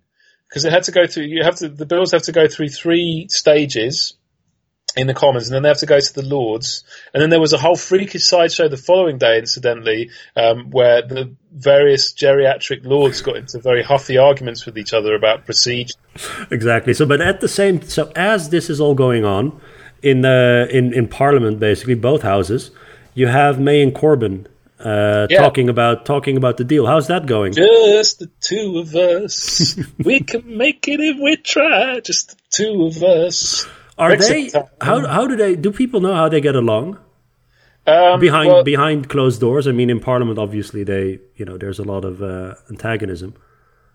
[0.49, 2.69] because it had to go through, you have to, the bills have to go through
[2.69, 4.15] three stages
[4.97, 6.85] in the Commons, and then they have to go to the Lords.
[7.15, 11.35] And then there was a whole freakish sideshow the following day, incidentally, um, where the
[11.53, 15.95] various geriatric Lords got into very huffy arguments with each other about procedure.
[16.51, 16.95] Exactly.
[16.95, 19.61] So, but at the same, so as this is all going on
[20.03, 22.71] in the in in Parliament, basically both houses,
[23.15, 24.47] you have May and Corbyn
[24.79, 25.39] uh, yeah.
[25.39, 26.87] talking about talking about the deal.
[26.87, 27.53] How's that going?
[27.53, 29.79] Just the two of us.
[29.99, 32.01] we can make it if we try.
[32.01, 33.67] Just the two of us.
[33.99, 34.51] Are they?
[34.81, 35.57] How how do they?
[35.57, 36.99] Do people know how they get along?
[37.87, 39.67] Um, behind well, behind closed doors.
[39.67, 43.35] I mean, in Parliament, obviously, they you know there's a lot of uh, antagonism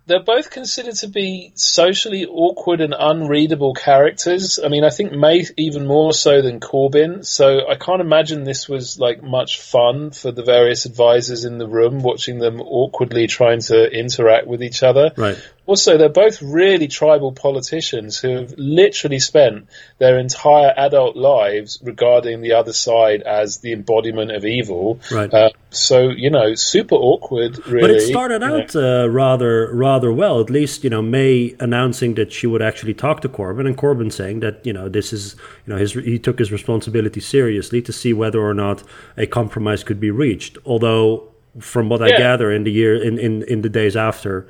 [0.07, 4.59] they're both considered to be socially awkward and unreadable characters.
[4.63, 7.25] I mean, I think May even more so than Corbyn.
[7.25, 11.67] So I can't imagine this was like much fun for the various advisors in the
[11.67, 15.11] room watching them awkwardly trying to interact with each other.
[15.17, 15.37] Right.
[15.67, 22.41] Also, they're both really tribal politicians who have literally spent their entire adult lives regarding
[22.41, 24.99] the other side as the embodiment of evil.
[25.11, 25.33] Right.
[25.33, 27.65] Uh, so you know, super awkward.
[27.67, 27.81] Really.
[27.81, 30.39] But it started out uh, rather rather well.
[30.39, 34.11] At least you know May announcing that she would actually talk to Corbyn, and Corbyn
[34.11, 37.91] saying that you know this is you know his he took his responsibility seriously to
[37.91, 38.83] see whether or not
[39.17, 40.57] a compromise could be reached.
[40.65, 44.47] Although, from what I gather, in the year in, in in the days after,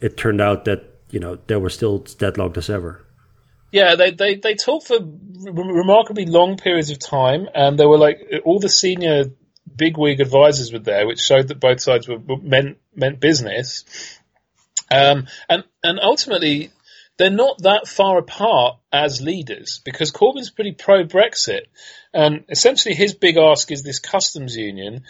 [0.00, 3.06] it turned out that you know they were still deadlocked as ever.
[3.72, 8.18] Yeah, they, they, they talked for remarkably long periods of time, and there were like
[8.44, 9.24] all the senior
[9.74, 13.84] bigwig advisors were there, which showed that both sides were, meant meant business.
[14.90, 16.70] Um, and and ultimately,
[17.18, 21.66] they're not that far apart as leaders because Corbyn's pretty pro Brexit,
[22.14, 25.02] and essentially his big ask is this customs union.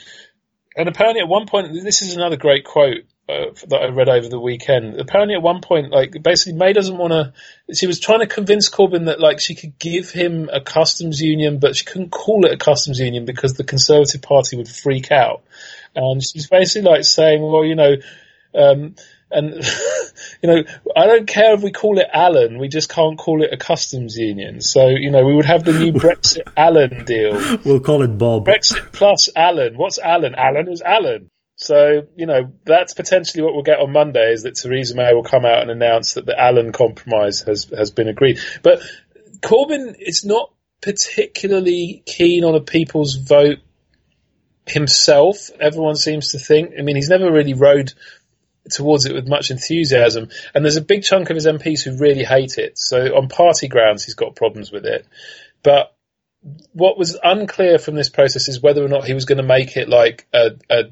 [0.76, 4.28] And apparently, at one point, this is another great quote uh, that I read over
[4.28, 5.00] the weekend.
[5.00, 7.32] Apparently, at one point, like basically, May doesn't want to.
[7.74, 11.58] She was trying to convince Corbyn that like she could give him a customs union,
[11.58, 15.42] but she couldn't call it a customs union because the Conservative Party would freak out.
[15.96, 17.96] And she's basically like saying, well, you know,
[18.54, 18.94] um,
[19.30, 19.54] and
[20.42, 20.62] you know,
[20.94, 24.16] I don't care if we call it Allen, we just can't call it a customs
[24.16, 24.60] union.
[24.60, 27.56] So you know, we would have the new Brexit Allen deal.
[27.64, 28.46] We'll call it Bob.
[28.46, 29.76] Brexit plus Allen.
[29.76, 30.36] What's Allen?
[30.36, 31.30] Allen is Allen.
[31.56, 35.22] So, you know, that's potentially what we'll get on Monday is that Theresa May will
[35.22, 38.38] come out and announce that the Allen compromise has, has been agreed.
[38.62, 38.82] But
[39.40, 43.58] Corbyn is not particularly keen on a people's vote
[44.66, 46.74] himself, everyone seems to think.
[46.78, 47.92] I mean, he's never really rode
[48.70, 50.28] towards it with much enthusiasm.
[50.54, 52.76] And there's a big chunk of his MPs who really hate it.
[52.76, 55.06] So on party grounds, he's got problems with it.
[55.62, 55.94] But
[56.72, 59.76] what was unclear from this process is whether or not he was going to make
[59.76, 60.82] it like a, a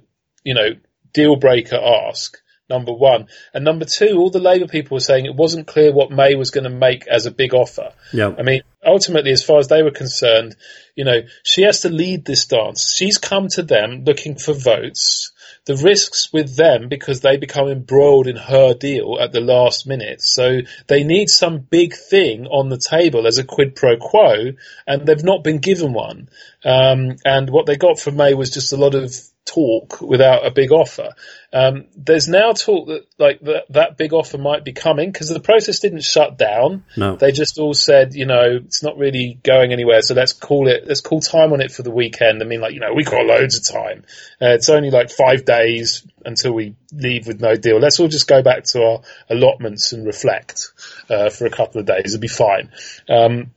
[0.44, 0.70] you know,
[1.12, 2.38] deal breaker ask.
[2.70, 3.28] Number one.
[3.52, 6.50] And number two, all the Labour people were saying it wasn't clear what May was
[6.50, 7.92] going to make as a big offer.
[8.10, 8.34] Yeah.
[8.38, 10.56] I mean, ultimately, as far as they were concerned,
[10.96, 12.94] you know, she has to lead this dance.
[12.94, 15.32] She's come to them looking for votes.
[15.66, 20.22] The risks with them because they become embroiled in her deal at the last minute.
[20.22, 24.52] So they need some big thing on the table as a quid pro quo,
[24.86, 26.28] and they've not been given one.
[26.64, 30.50] Um, and what they got from May was just a lot of talk without a
[30.50, 31.10] big offer.
[31.52, 35.40] Um, there's now talk that like that, that big offer might be coming because the
[35.40, 36.84] process didn't shut down.
[36.96, 37.16] No.
[37.16, 40.86] They just all said, you know, it's not really going anywhere, so let's call it,
[40.86, 42.42] let's call time on it for the weekend.
[42.42, 44.04] I mean, like, you know, we got loads of time.
[44.40, 47.78] Uh, it's only like five days until we leave with no deal.
[47.78, 50.72] Let's all just go back to our allotments and reflect
[51.08, 52.14] uh, for a couple of days.
[52.14, 52.70] It'll be fine.
[53.08, 53.52] Um,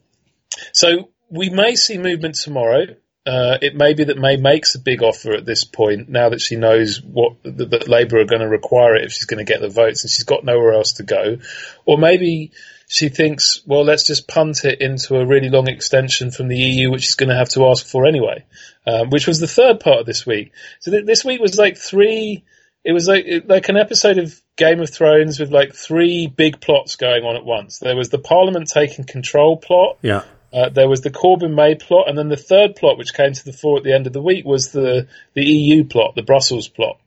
[0.74, 2.96] so we may see movement tomorrow.
[3.28, 6.40] Uh, it may be that May makes a big offer at this point now that
[6.40, 9.60] she knows what that, Labour are going to require it if she's going to get
[9.60, 11.38] the votes and she's got nowhere else to go,
[11.86, 12.52] or maybe
[12.88, 16.90] she thinks, well, let's just punt it into a really long extension from the EU,
[16.90, 18.46] which she's going to have to ask for anyway,
[18.86, 20.54] um, which was the third part of this week.
[20.80, 22.46] So th- this week was like three.
[22.86, 26.96] It was like like an episode of Game of Thrones with like three big plots
[26.96, 27.80] going on at once.
[27.80, 29.98] There was the Parliament taking control plot.
[30.02, 30.24] Yeah.
[30.54, 33.46] Uh, there was the Corbyn May plot, and then the third plot, which came to
[33.46, 36.68] the fore at the end of the week, was the the EU plot, the Brussels
[36.68, 37.00] plot.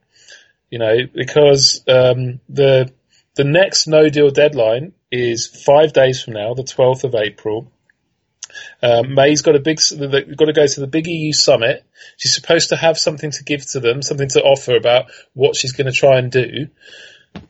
[0.70, 2.92] You know, because um, the
[3.37, 7.72] the next No Deal deadline is five days from now, the twelfth of April.
[8.83, 11.85] Um, May's got a big, got to go to the big EU summit.
[12.16, 15.72] She's supposed to have something to give to them, something to offer about what she's
[15.72, 16.68] going to try and do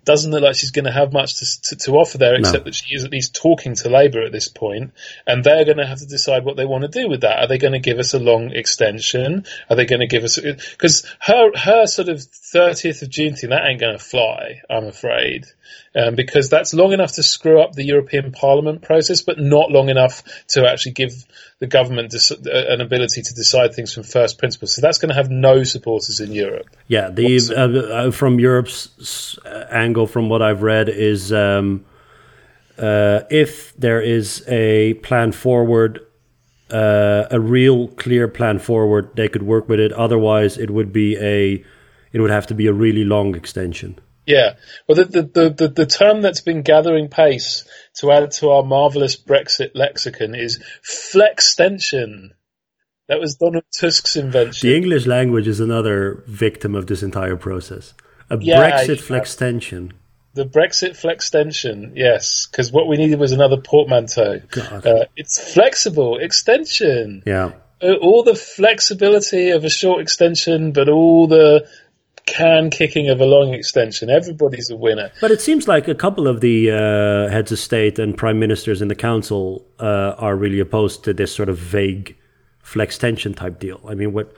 [0.04, 2.74] doesn't look like she's going to have much to, to, to offer there, except that
[2.74, 4.92] she is at least talking to Labour at this point,
[5.26, 7.38] and they're going to have to decide what they want to do with that.
[7.38, 9.44] Are they going to give us a long extension?
[9.68, 13.50] Are they going to give us because her her sort of thirtieth of June thing
[13.50, 15.46] that ain't going to fly, I'm afraid,
[15.94, 19.88] um, because that's long enough to screw up the European Parliament process, but not long
[19.88, 21.24] enough to actually give
[21.60, 24.74] the government dis- an ability to decide things from first principles.
[24.74, 26.66] So that's going to have no supporters in Europe.
[26.88, 29.38] Yeah, the uh, uh, from Europe's
[29.70, 31.84] angle, from what I've read, is um,
[32.78, 36.00] uh, if there is a plan forward,
[36.70, 39.92] uh, a real clear plan forward, they could work with it.
[39.92, 41.62] Otherwise, it would be a,
[42.12, 43.98] it would have to be a really long extension.
[44.26, 44.54] Yeah,
[44.86, 47.64] well, the the, the, the, the term that's been gathering pace
[47.98, 52.30] to add to our marvelous Brexit lexicon is flextension.
[53.08, 54.68] That was Donald Tusk's invention.
[54.68, 57.92] The English language is another victim of this entire process.
[58.30, 59.02] A Yeah, Brexit yeah.
[59.02, 59.92] flextension.
[60.34, 64.40] The Brexit flextension, yes, because what we needed was another portmanteau.
[64.50, 64.86] God.
[64.86, 67.24] Uh, it's flexible extension.
[67.26, 67.50] Yeah.
[67.82, 71.66] Uh, all the flexibility of a short extension, but all the
[72.26, 74.10] can kicking of a long extension.
[74.10, 75.10] Everybody's a winner.
[75.20, 78.82] But it seems like a couple of the uh, heads of state and prime ministers
[78.82, 82.16] in the council uh, are really opposed to this sort of vague
[82.62, 83.80] flex tension type deal.
[83.88, 84.34] I mean, what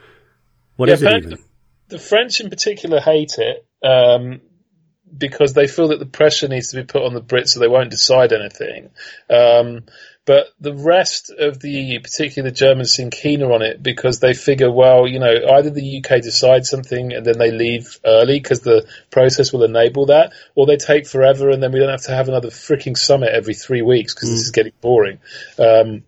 [0.75, 1.37] what Yeah, is it even?
[1.89, 4.41] The French in particular hate it um,
[5.15, 7.67] because they feel that the pressure needs to be put on the Brits so they
[7.67, 8.89] won't decide anything.
[9.29, 9.83] Um,
[10.25, 14.33] but the rest of the EU, particularly the Germans, seem keener on it because they
[14.33, 18.61] figure, well, you know, either the UK decides something and then they leave early because
[18.61, 22.15] the process will enable that, or they take forever and then we don't have to
[22.15, 25.19] have another freaking summit every three weeks because this is getting boring.
[25.59, 26.03] Um,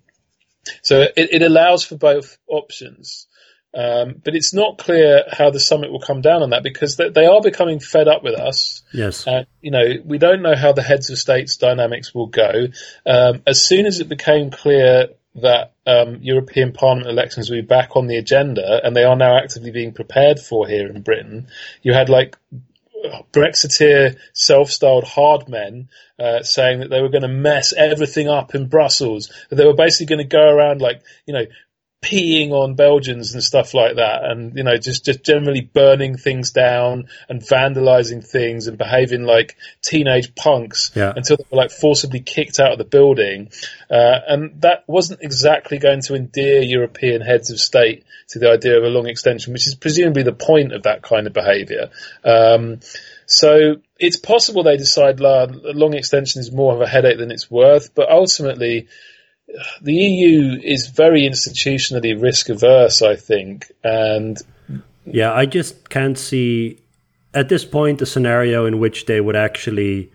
[0.81, 3.27] so it, it allows for both options.
[3.75, 7.09] Um, but it's not clear how the summit will come down on that because they,
[7.09, 8.83] they are becoming fed up with us.
[8.93, 9.27] Yes.
[9.27, 12.67] And, you know, we don't know how the heads of states dynamics will go.
[13.05, 17.97] Um, as soon as it became clear that um, European Parliament elections will be back
[17.97, 21.47] on the agenda, and they are now actively being prepared for here in Britain,
[21.81, 22.37] you had like
[23.31, 28.67] Brexiteer self-styled hard men uh, saying that they were going to mess everything up in
[28.67, 29.31] Brussels.
[29.49, 31.45] That they were basically going to go around like you know
[32.05, 36.51] peeing on Belgians and stuff like that, and you know just just generally burning things
[36.51, 41.13] down and vandalizing things and behaving like teenage punks Yeah.
[41.15, 43.49] until they were like forcibly kicked out of the building.
[43.89, 48.77] Uh, and that wasn't exactly going to endear European heads of state to the idea
[48.77, 51.89] of a long extension, which is presumably the point of that kind of behaviour.
[52.23, 52.79] Um,
[53.25, 57.49] so it's possible they decide la, long extension is more of a headache than it's
[57.49, 58.87] worth, but ultimately
[59.81, 64.37] the EU is very institutionally risk averse, I think, and
[65.05, 66.79] Yeah, I just can't see
[67.33, 70.11] at this point a scenario in which they would actually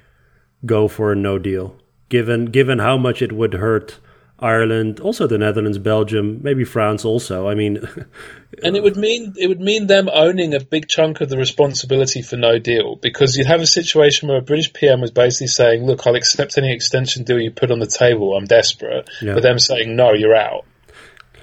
[0.66, 1.76] go for a no deal,
[2.08, 3.98] given given how much it would hurt
[4.40, 7.48] Ireland, also the Netherlands, Belgium, maybe France also.
[7.48, 7.76] I mean,
[8.62, 12.22] and it would mean it would mean them owning a big chunk of the responsibility
[12.22, 15.84] for no deal because you'd have a situation where a British PM was basically saying,
[15.84, 18.36] "Look, I'll accept any extension deal you put on the table.
[18.36, 19.34] I'm desperate," Yeah.
[19.34, 20.64] but them saying, "No, you're out."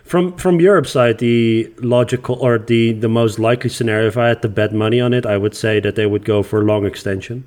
[0.08, 4.42] from from Europe's side, the logical or the the most likely scenario, if I had
[4.42, 6.86] to bet money on it, I would say that they would go for a long
[6.86, 7.46] extension.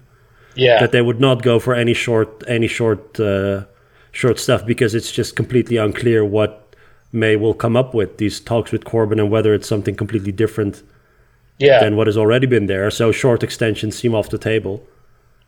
[0.54, 3.64] Yeah, that they would not go for any short any short uh,
[4.12, 6.74] short stuff because it's just completely unclear what
[7.12, 10.82] May will come up with these talks with Corbyn and whether it's something completely different
[11.58, 11.80] yeah.
[11.80, 12.90] than what has already been there.
[12.90, 14.86] So short extensions seem off the table.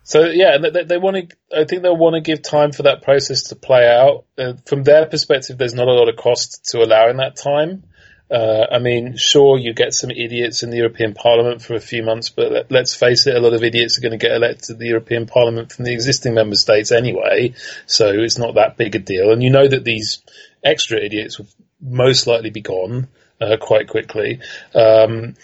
[0.04, 1.36] So yeah, they, they want to.
[1.56, 4.24] I think they'll want to give time for that process to play out.
[4.36, 7.84] Uh, from their perspective, there's not a lot of cost to allowing that time.
[8.32, 12.02] Uh, I mean, sure, you get some idiots in the European Parliament for a few
[12.02, 14.64] months, but let, let's face it, a lot of idiots are going to get elected
[14.64, 17.52] to the European Parliament from the existing member states anyway,
[17.84, 19.32] so it's not that big a deal.
[19.32, 20.22] And you know that these
[20.64, 21.48] extra idiots will
[21.80, 23.08] most likely be gone
[23.38, 24.40] uh, quite quickly.
[24.74, 25.34] Um,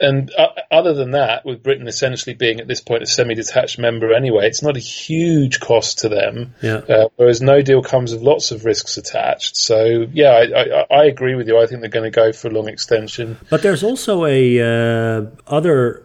[0.00, 4.12] and uh, other than that, with Britain essentially being at this point a semi-detached member
[4.12, 6.54] anyway, it's not a huge cost to them.
[6.62, 6.76] Yeah.
[6.88, 9.56] Uh, whereas no deal comes with lots of risks attached.
[9.56, 11.58] So yeah, I, I, I agree with you.
[11.58, 13.38] I think they're going to go for a long extension.
[13.50, 16.04] But there's also a uh, other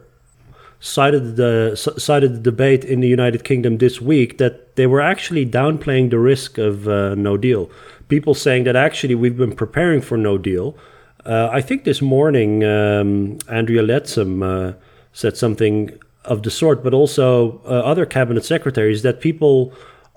[0.80, 4.86] side of the side of the debate in the United Kingdom this week that they
[4.86, 7.70] were actually downplaying the risk of uh, no deal.
[8.08, 10.76] People saying that actually we've been preparing for no deal.
[11.24, 14.74] Uh, I think this morning um, Andrea Leadsom uh,
[15.12, 15.90] said something
[16.24, 19.72] of the sort, but also uh, other cabinet secretaries that people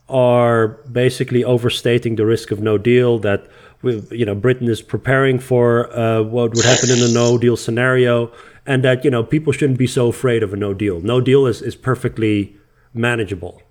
[0.09, 3.19] are basically overstating the risk of no deal.
[3.19, 3.47] That
[3.81, 7.55] we, you know Britain is preparing for uh, what would happen in a no deal
[7.57, 8.31] scenario,
[8.65, 10.99] and that you know people shouldn't be so afraid of a no deal.
[10.99, 12.55] No deal is, is perfectly
[12.93, 13.61] manageable.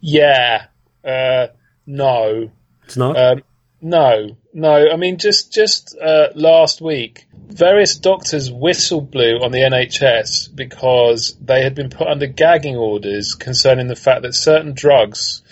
[0.00, 0.66] Yeah,
[1.04, 1.48] uh,
[1.86, 2.50] no,
[2.84, 3.16] It's not.
[3.18, 3.42] um,
[3.80, 4.90] no, no.
[4.90, 11.36] I mean, just just uh, last week, various doctors whistle blew on the NHS because
[11.40, 15.42] they had been put under gagging orders concerning the fact that certain drugs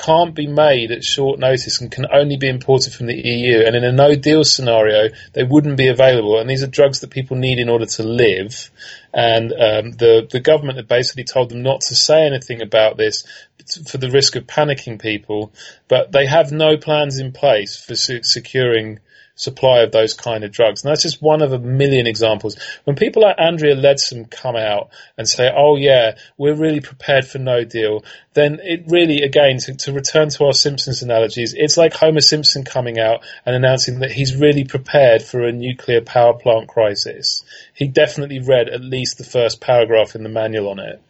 [0.00, 3.62] can't be made at short notice and can only be imported from the EU.
[3.66, 6.40] And in a no deal scenario, they wouldn't be available.
[6.40, 8.70] And these are drugs that people need in order to live.
[9.12, 13.26] And um, the the government had basically told them not to say anything about this
[13.86, 15.52] for the risk of panicking people.
[15.88, 19.00] But they have no plans in place for se- securing
[19.40, 20.84] supply of those kind of drugs.
[20.84, 22.56] And that's just one of a million examples.
[22.84, 27.38] When people like Andrea Leadsom come out and say, oh yeah, we're really prepared for
[27.38, 31.94] no deal, then it really, again, to, to return to our Simpsons analogies, it's like
[31.94, 36.68] Homer Simpson coming out and announcing that he's really prepared for a nuclear power plant
[36.68, 37.42] crisis.
[37.72, 41.00] He definitely read at least the first paragraph in the manual on it.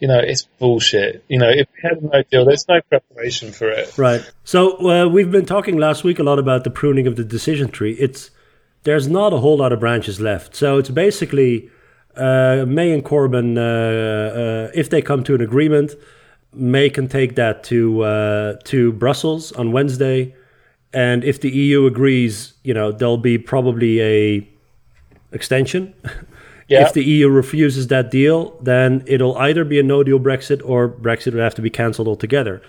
[0.00, 1.24] You know, it's bullshit.
[1.28, 3.96] You know, if we had no deal, there's no preparation for it.
[3.96, 4.28] Right.
[4.44, 7.68] So uh, we've been talking last week a lot about the pruning of the decision
[7.68, 7.92] tree.
[7.92, 8.30] It's
[8.84, 10.56] there's not a whole lot of branches left.
[10.56, 11.70] So it's basically
[12.16, 15.94] uh, May and Corbyn, uh, uh, if they come to an agreement,
[16.52, 20.34] May can take that to uh, to Brussels on Wednesday,
[20.92, 24.48] and if the EU agrees, you know there'll be probably a
[25.32, 25.94] extension.
[26.70, 26.86] Yeah.
[26.86, 30.88] If the EU refuses that deal, then it'll either be a no deal Brexit or
[30.88, 32.62] Brexit would have to be cancelled altogether.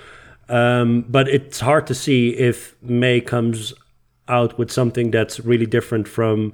[0.49, 3.73] Um, but it's hard to see if May comes
[4.27, 6.53] out with something that's really different from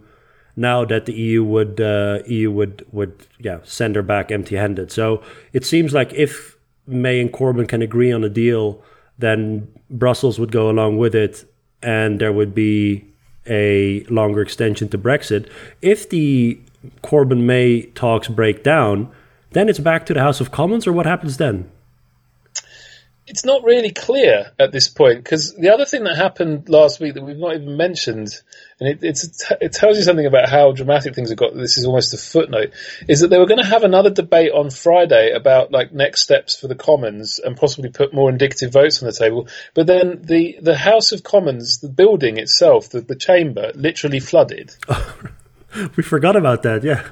[0.57, 4.91] now that the EU would uh, EU would would yeah send her back empty handed.
[4.91, 5.23] So
[5.53, 8.83] it seems like if May and Corbyn can agree on a deal,
[9.17, 11.45] then Brussels would go along with it,
[11.81, 13.05] and there would be
[13.45, 15.49] a longer extension to Brexit.
[15.81, 16.59] If the
[17.03, 19.11] Corbyn May talks break down,
[19.51, 21.71] then it's back to the House of Commons, or what happens then?
[23.29, 27.15] It's not really clear at this point because the other thing that happened last week
[27.15, 28.29] that we've not even mentioned,
[28.79, 29.27] and it,
[29.59, 31.53] it tells you something about how dramatic things have got.
[31.53, 32.71] This is almost a footnote.
[33.09, 36.57] Is that they were going to have another debate on Friday about like next steps
[36.57, 39.49] for the Commons and possibly put more indicative votes on the table.
[39.73, 44.73] But then the the House of Commons, the building itself, the, the chamber, literally flooded.
[45.95, 46.83] we forgot about that.
[46.83, 47.03] Yeah,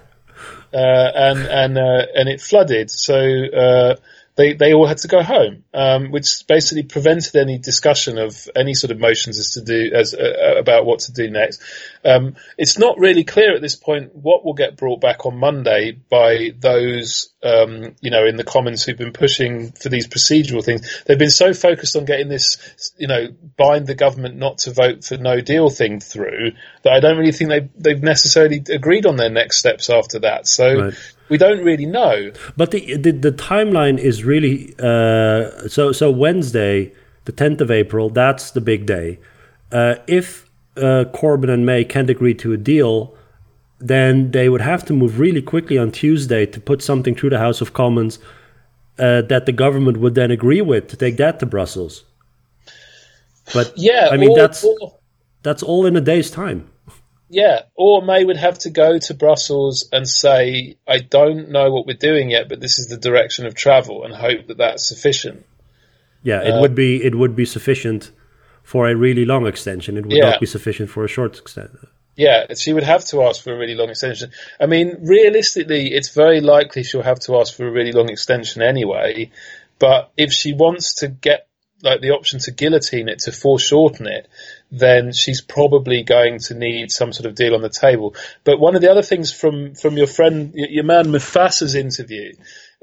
[0.74, 2.90] uh, and and uh, and it flooded.
[2.90, 3.96] So uh,
[4.36, 8.74] they they all had to go home, um, which basically prevented any discussion of any
[8.74, 11.62] sort of motions as to do as uh, about what to do next.
[12.04, 15.94] Um, it's not really clear at this point what will get brought back on Monday
[15.94, 21.04] by those um, you know in the Commons who've been pushing for these procedural things.
[21.06, 25.06] They've been so focused on getting this you know bind the government not to vote
[25.06, 26.52] for no deal thing through
[26.84, 30.46] that I don't really think they they've necessarily agreed on their next steps after that.
[30.46, 30.88] So.
[30.88, 32.32] Right we don't really know.
[32.58, 36.94] But the the, the timeline is really uh, so so Wednesday,
[37.26, 38.10] the tenth of April.
[38.10, 39.20] That's the big day.
[39.72, 43.16] Uh, if uh, Corbyn and May can't agree to a deal,
[43.80, 47.40] then they would have to move really quickly on Tuesday to put something through the
[47.40, 48.20] House of Commons
[49.00, 52.04] uh, that the government would then agree with to take that to Brussels.
[53.54, 54.98] But yeah, I mean or, that's or,
[55.44, 56.70] that's all in a day's time.
[57.30, 61.88] Yeah, or May would have to go to Brussels and say, "I don't know what
[61.88, 65.46] we're doing yet, but this is the direction of travel," and hope that that's sufficient.
[66.24, 68.12] Yeah, it would be it would be sufficient
[68.64, 69.98] for a really long extension.
[69.98, 70.32] It would yeah.
[70.32, 71.88] not be sufficient for a short extension.
[72.16, 74.32] Yeah, she would have to ask for a really long extension.
[74.60, 78.62] I mean, realistically, it's very likely she'll have to ask for a really long extension
[78.62, 79.32] anyway.
[79.80, 81.48] But if she wants to get
[81.82, 84.28] like the option to guillotine it to foreshorten it,
[84.72, 88.16] then she's probably going to need some sort of deal on the table.
[88.44, 92.34] But one of the other things from from your friend, your man Mufasa's interview,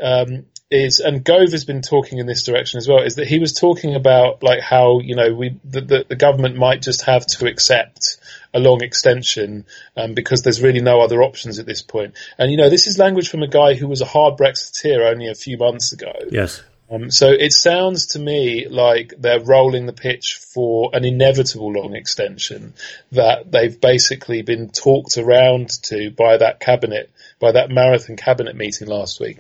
[0.01, 3.39] um, is, and Gove has been talking in this direction as well, is that he
[3.39, 7.27] was talking about like how you know we the, the, the government might just have
[7.27, 8.19] to accept
[8.55, 9.65] a long extension
[9.97, 12.15] um, because there's really no other options at this point.
[12.39, 15.29] And you know, this is language from a guy who was a hard Brexiteer only
[15.29, 16.13] a few months ago.
[16.31, 16.63] Yes.
[16.93, 21.97] Um, so it sounds to me like they're rolling the pitch for an inevitable long
[21.97, 22.75] extension
[23.13, 28.89] that they've basically been talked around to by that cabinet, by that marathon cabinet meeting
[28.89, 29.39] last week.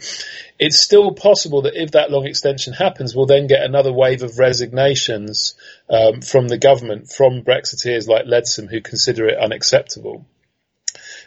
[0.58, 4.38] It's still possible that if that long extension happens, we'll then get another wave of
[4.38, 5.54] resignations
[5.90, 10.24] um, from the government, from Brexiteers like Leadsom who consider it unacceptable.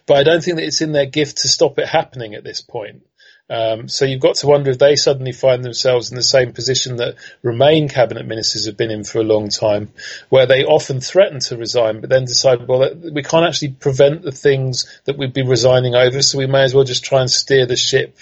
[0.07, 2.61] But I don't think that it's in their gift to stop it happening at this
[2.61, 3.03] point.
[3.47, 6.95] Um, so you've got to wonder if they suddenly find themselves in the same position
[6.95, 9.89] that Remain cabinet ministers have been in for a long time,
[10.29, 14.31] where they often threaten to resign, but then decide, well, we can't actually prevent the
[14.31, 17.67] things that we'd be resigning over, so we may as well just try and steer
[17.67, 18.17] the ship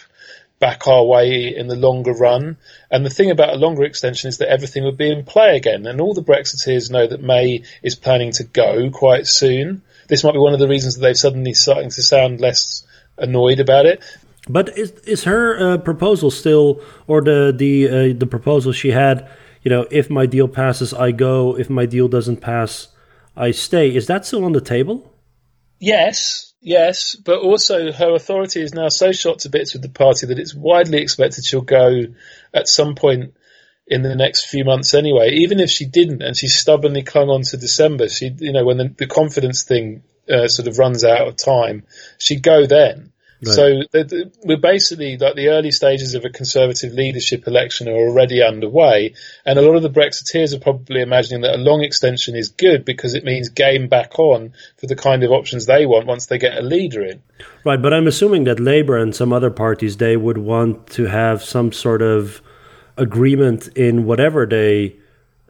[0.60, 2.58] back our way in the longer run.
[2.92, 5.86] And the thing about a longer extension is that everything would be in play again.
[5.86, 9.82] And all the Brexiteers know that May is planning to go quite soon.
[10.08, 12.86] This might be one of the reasons that they've suddenly starting to sound less
[13.18, 14.02] annoyed about it.
[14.50, 19.30] But is is her uh, proposal still, or the the uh, the proposal she had?
[19.62, 21.58] You know, if my deal passes, I go.
[21.58, 22.90] If my deal doesn't pass,
[23.38, 23.96] I stay.
[23.96, 25.14] Is that still on the table?
[25.80, 30.28] Yes, yes, but also her authority is now so shot to bits with the party
[30.28, 32.06] that it's widely expected she'll go
[32.54, 33.34] at some point
[33.88, 35.32] in the next few months anyway.
[35.36, 38.78] Even if she didn't, and she stubbornly clung on to December, she, you know, when
[38.78, 41.86] the, the confidence thing uh, sort of runs out of time,
[42.18, 43.13] she'd go then.
[43.46, 43.56] Right.
[43.56, 49.16] So we're basically like the early stages of a conservative leadership election are already underway,
[49.46, 52.86] and a lot of the Brexiteers are probably imagining that a long extension is good
[52.86, 56.38] because it means game back on for the kind of options they want once they
[56.38, 57.22] get a leader in.
[57.66, 61.44] Right, but I'm assuming that Labour and some other parties they would want to have
[61.44, 62.42] some sort of
[62.98, 64.96] agreement in whatever they,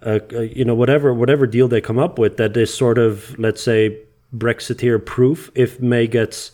[0.02, 3.38] uh, uh you know, whatever whatever deal they come up with that is sort of
[3.38, 4.00] let's say
[4.36, 6.52] Brexiteer proof if May gets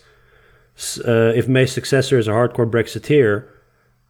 [1.05, 3.47] uh, if May's successor is a hardcore Brexiteer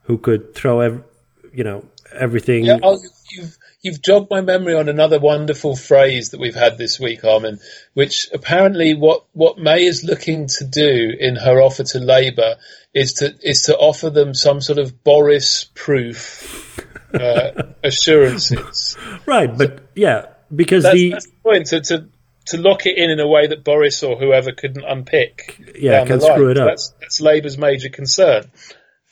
[0.02, 1.04] who could throw ev-
[1.52, 2.64] you know everything.
[2.64, 2.98] Yeah, oh,
[3.30, 7.58] you've you've jogged my memory on another wonderful phrase that we've had this week, Armen,
[7.94, 12.56] which apparently what what May is looking to do in her offer to Labour
[12.94, 16.80] is to is to offer them some sort of Boris proof
[17.14, 18.96] uh, assurances.
[19.26, 22.08] Right, but yeah, because That's, the that's the point to, to
[22.50, 25.58] to lock it in in a way that Boris or whoever couldn't unpick.
[25.78, 26.68] Yeah, can screw it up.
[26.68, 28.50] That's, that's Labour's major concern.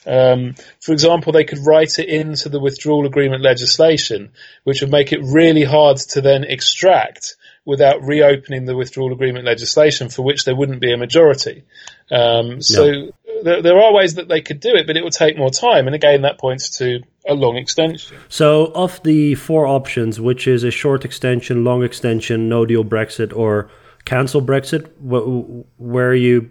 [0.07, 4.30] Um, for example, they could write it into the withdrawal agreement legislation,
[4.64, 10.09] which would make it really hard to then extract without reopening the withdrawal agreement legislation,
[10.09, 11.64] for which there wouldn't be a majority.
[12.11, 13.12] Um, so
[13.43, 15.86] there, there are ways that they could do it, but it would take more time.
[15.86, 18.16] And again, that points to a long extension.
[18.29, 23.37] So, of the four options, which is a short extension, long extension, no deal Brexit,
[23.37, 23.70] or
[24.05, 26.51] cancel Brexit, where are you?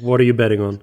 [0.00, 0.82] What are you betting on?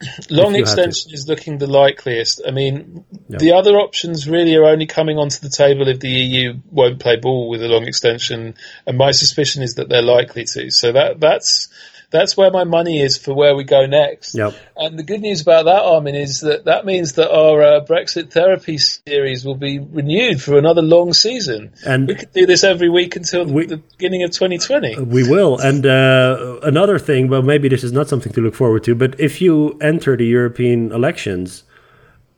[0.30, 0.82] Long you had to.
[0.82, 2.40] extension is looking the likeliest.
[2.46, 3.38] I mean, Yeah.
[3.38, 7.16] the other options really are only coming onto the table if the EU won't play
[7.16, 8.54] ball with a long extension,
[8.86, 10.70] and my suspicion is that they're likely to.
[10.70, 11.68] So that that's
[12.10, 14.34] that's where my money is for where we go next.
[14.34, 14.54] Yep.
[14.76, 18.30] And the good news about that, Armen, is that that means that our uh, Brexit
[18.32, 21.72] therapy series will be renewed for another long season.
[21.86, 25.00] And- we could do this every week until We- the beginning of 2020.
[25.04, 25.58] We will.
[25.58, 29.18] And uh, another thing, well, maybe this is not something to look forward to, but
[29.20, 31.62] if you enter the European elections,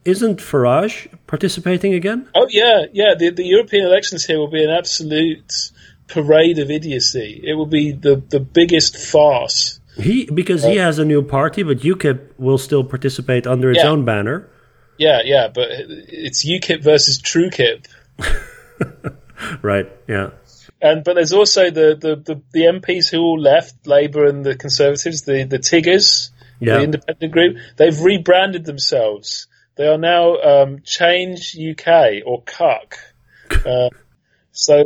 [0.04, 2.28] isn't Farage participating again?
[2.34, 3.14] Oh yeah, yeah.
[3.16, 5.70] The the European elections here will be an absolute
[6.12, 7.40] parade of idiocy.
[7.42, 9.80] It will be the the biggest farce.
[9.96, 13.90] He because he has a new party, but UKIP will still participate under its Yeah.
[13.90, 14.48] own banner.
[14.98, 15.48] Yeah, yeah.
[15.48, 17.86] But it's UKIP versus TrueKip,
[19.62, 19.90] Right.
[20.08, 20.30] Yeah.
[20.80, 24.54] and but there's also the the, the, the MPs who all left, Labour and the
[24.54, 26.76] Conservatives, the the Tiggers, Yeah.
[26.78, 27.56] the independent group.
[27.76, 29.46] They've rebranded themselves.
[29.76, 32.98] They are now um, Change UK or CUCK.
[33.66, 33.90] Uh,
[34.52, 34.82] so.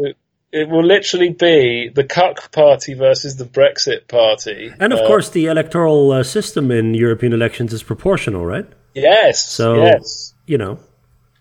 [0.60, 4.72] It will literally be the CUCK party versus the Brexit party.
[4.80, 8.66] And of Uh, course, the electoral uh, system in European elections is proportional, right?
[8.94, 9.46] Yes.
[9.48, 10.34] So- yes.
[10.46, 10.78] You know.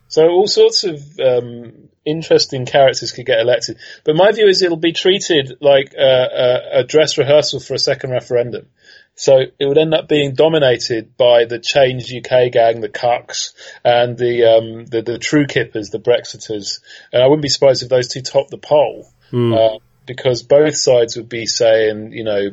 [0.07, 3.77] So all sorts of um, interesting characters could get elected.
[4.03, 6.13] But my view is it'll be treated like a,
[6.45, 8.67] a, a dress rehearsal for a second referendum.
[9.15, 13.53] So it would end up being dominated by the Change UK gang, the Cucks,
[13.83, 16.81] and the um, the, the True Kippers, the Brexiters.
[17.13, 19.09] And I wouldn't be surprised if those two topped the poll.
[19.53, 22.49] Uh, because both sides would be saying, you know,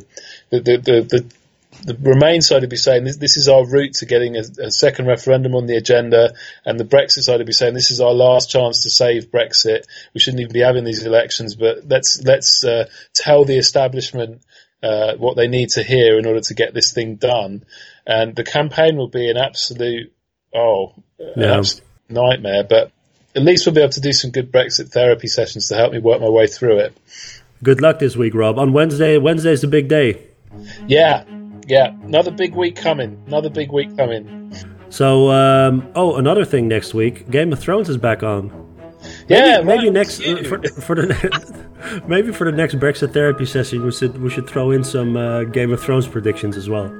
[0.50, 1.32] the the, the, the
[1.84, 4.70] the Remain side would be saying this, this is our route to getting a, a
[4.70, 6.34] second referendum on the agenda,
[6.64, 9.84] and the Brexit side would be saying this is our last chance to save Brexit.
[10.14, 14.42] We shouldn't even be having these elections, but let's let's uh, tell the establishment
[14.82, 17.64] uh, what they need to hear in order to get this thing done.
[18.06, 20.12] And the campaign will be an absolute
[20.54, 22.92] oh an absolute nightmare, but.
[23.34, 25.98] At least we'll be able to do some good Brexit therapy sessions to help me
[26.00, 26.94] work my way through it.
[27.62, 28.58] Good luck this week, Rob.
[28.58, 30.20] On Wednesday, Wednesday is the big day.
[30.86, 31.24] Yeah,
[31.66, 31.92] yeah.
[32.02, 33.22] Another big week coming.
[33.26, 34.52] Another big week coming.
[34.90, 38.61] So, um, oh, another thing next week, Game of Thrones is back on.
[39.28, 43.84] Yeah, maybe right, next uh, for, for the maybe for the next Brexit therapy session,
[43.84, 46.90] we should we should throw in some uh, Game of Thrones predictions as well.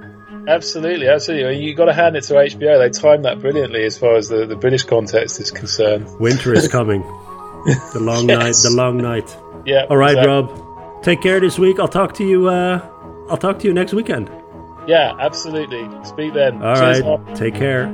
[0.48, 1.58] absolutely, absolutely.
[1.64, 2.78] You got to hand it to HBO.
[2.78, 6.06] They timed that brilliantly as far as the, the British context is concerned.
[6.20, 7.02] Winter is coming.
[7.92, 8.38] The long Yes.
[8.64, 8.70] night.
[8.70, 9.36] The long night.
[9.64, 9.86] Yeah.
[9.88, 10.32] All right, exactly.
[10.32, 11.02] Rob.
[11.04, 11.78] Take care this week.
[11.78, 12.48] I'll talk to you.
[12.48, 12.80] Uh,
[13.30, 14.28] I'll talk to you next weekend.
[14.88, 15.88] Yeah, absolutely.
[16.04, 16.60] Speak then.
[16.60, 17.36] All Cheers, right.
[17.36, 17.86] Take care.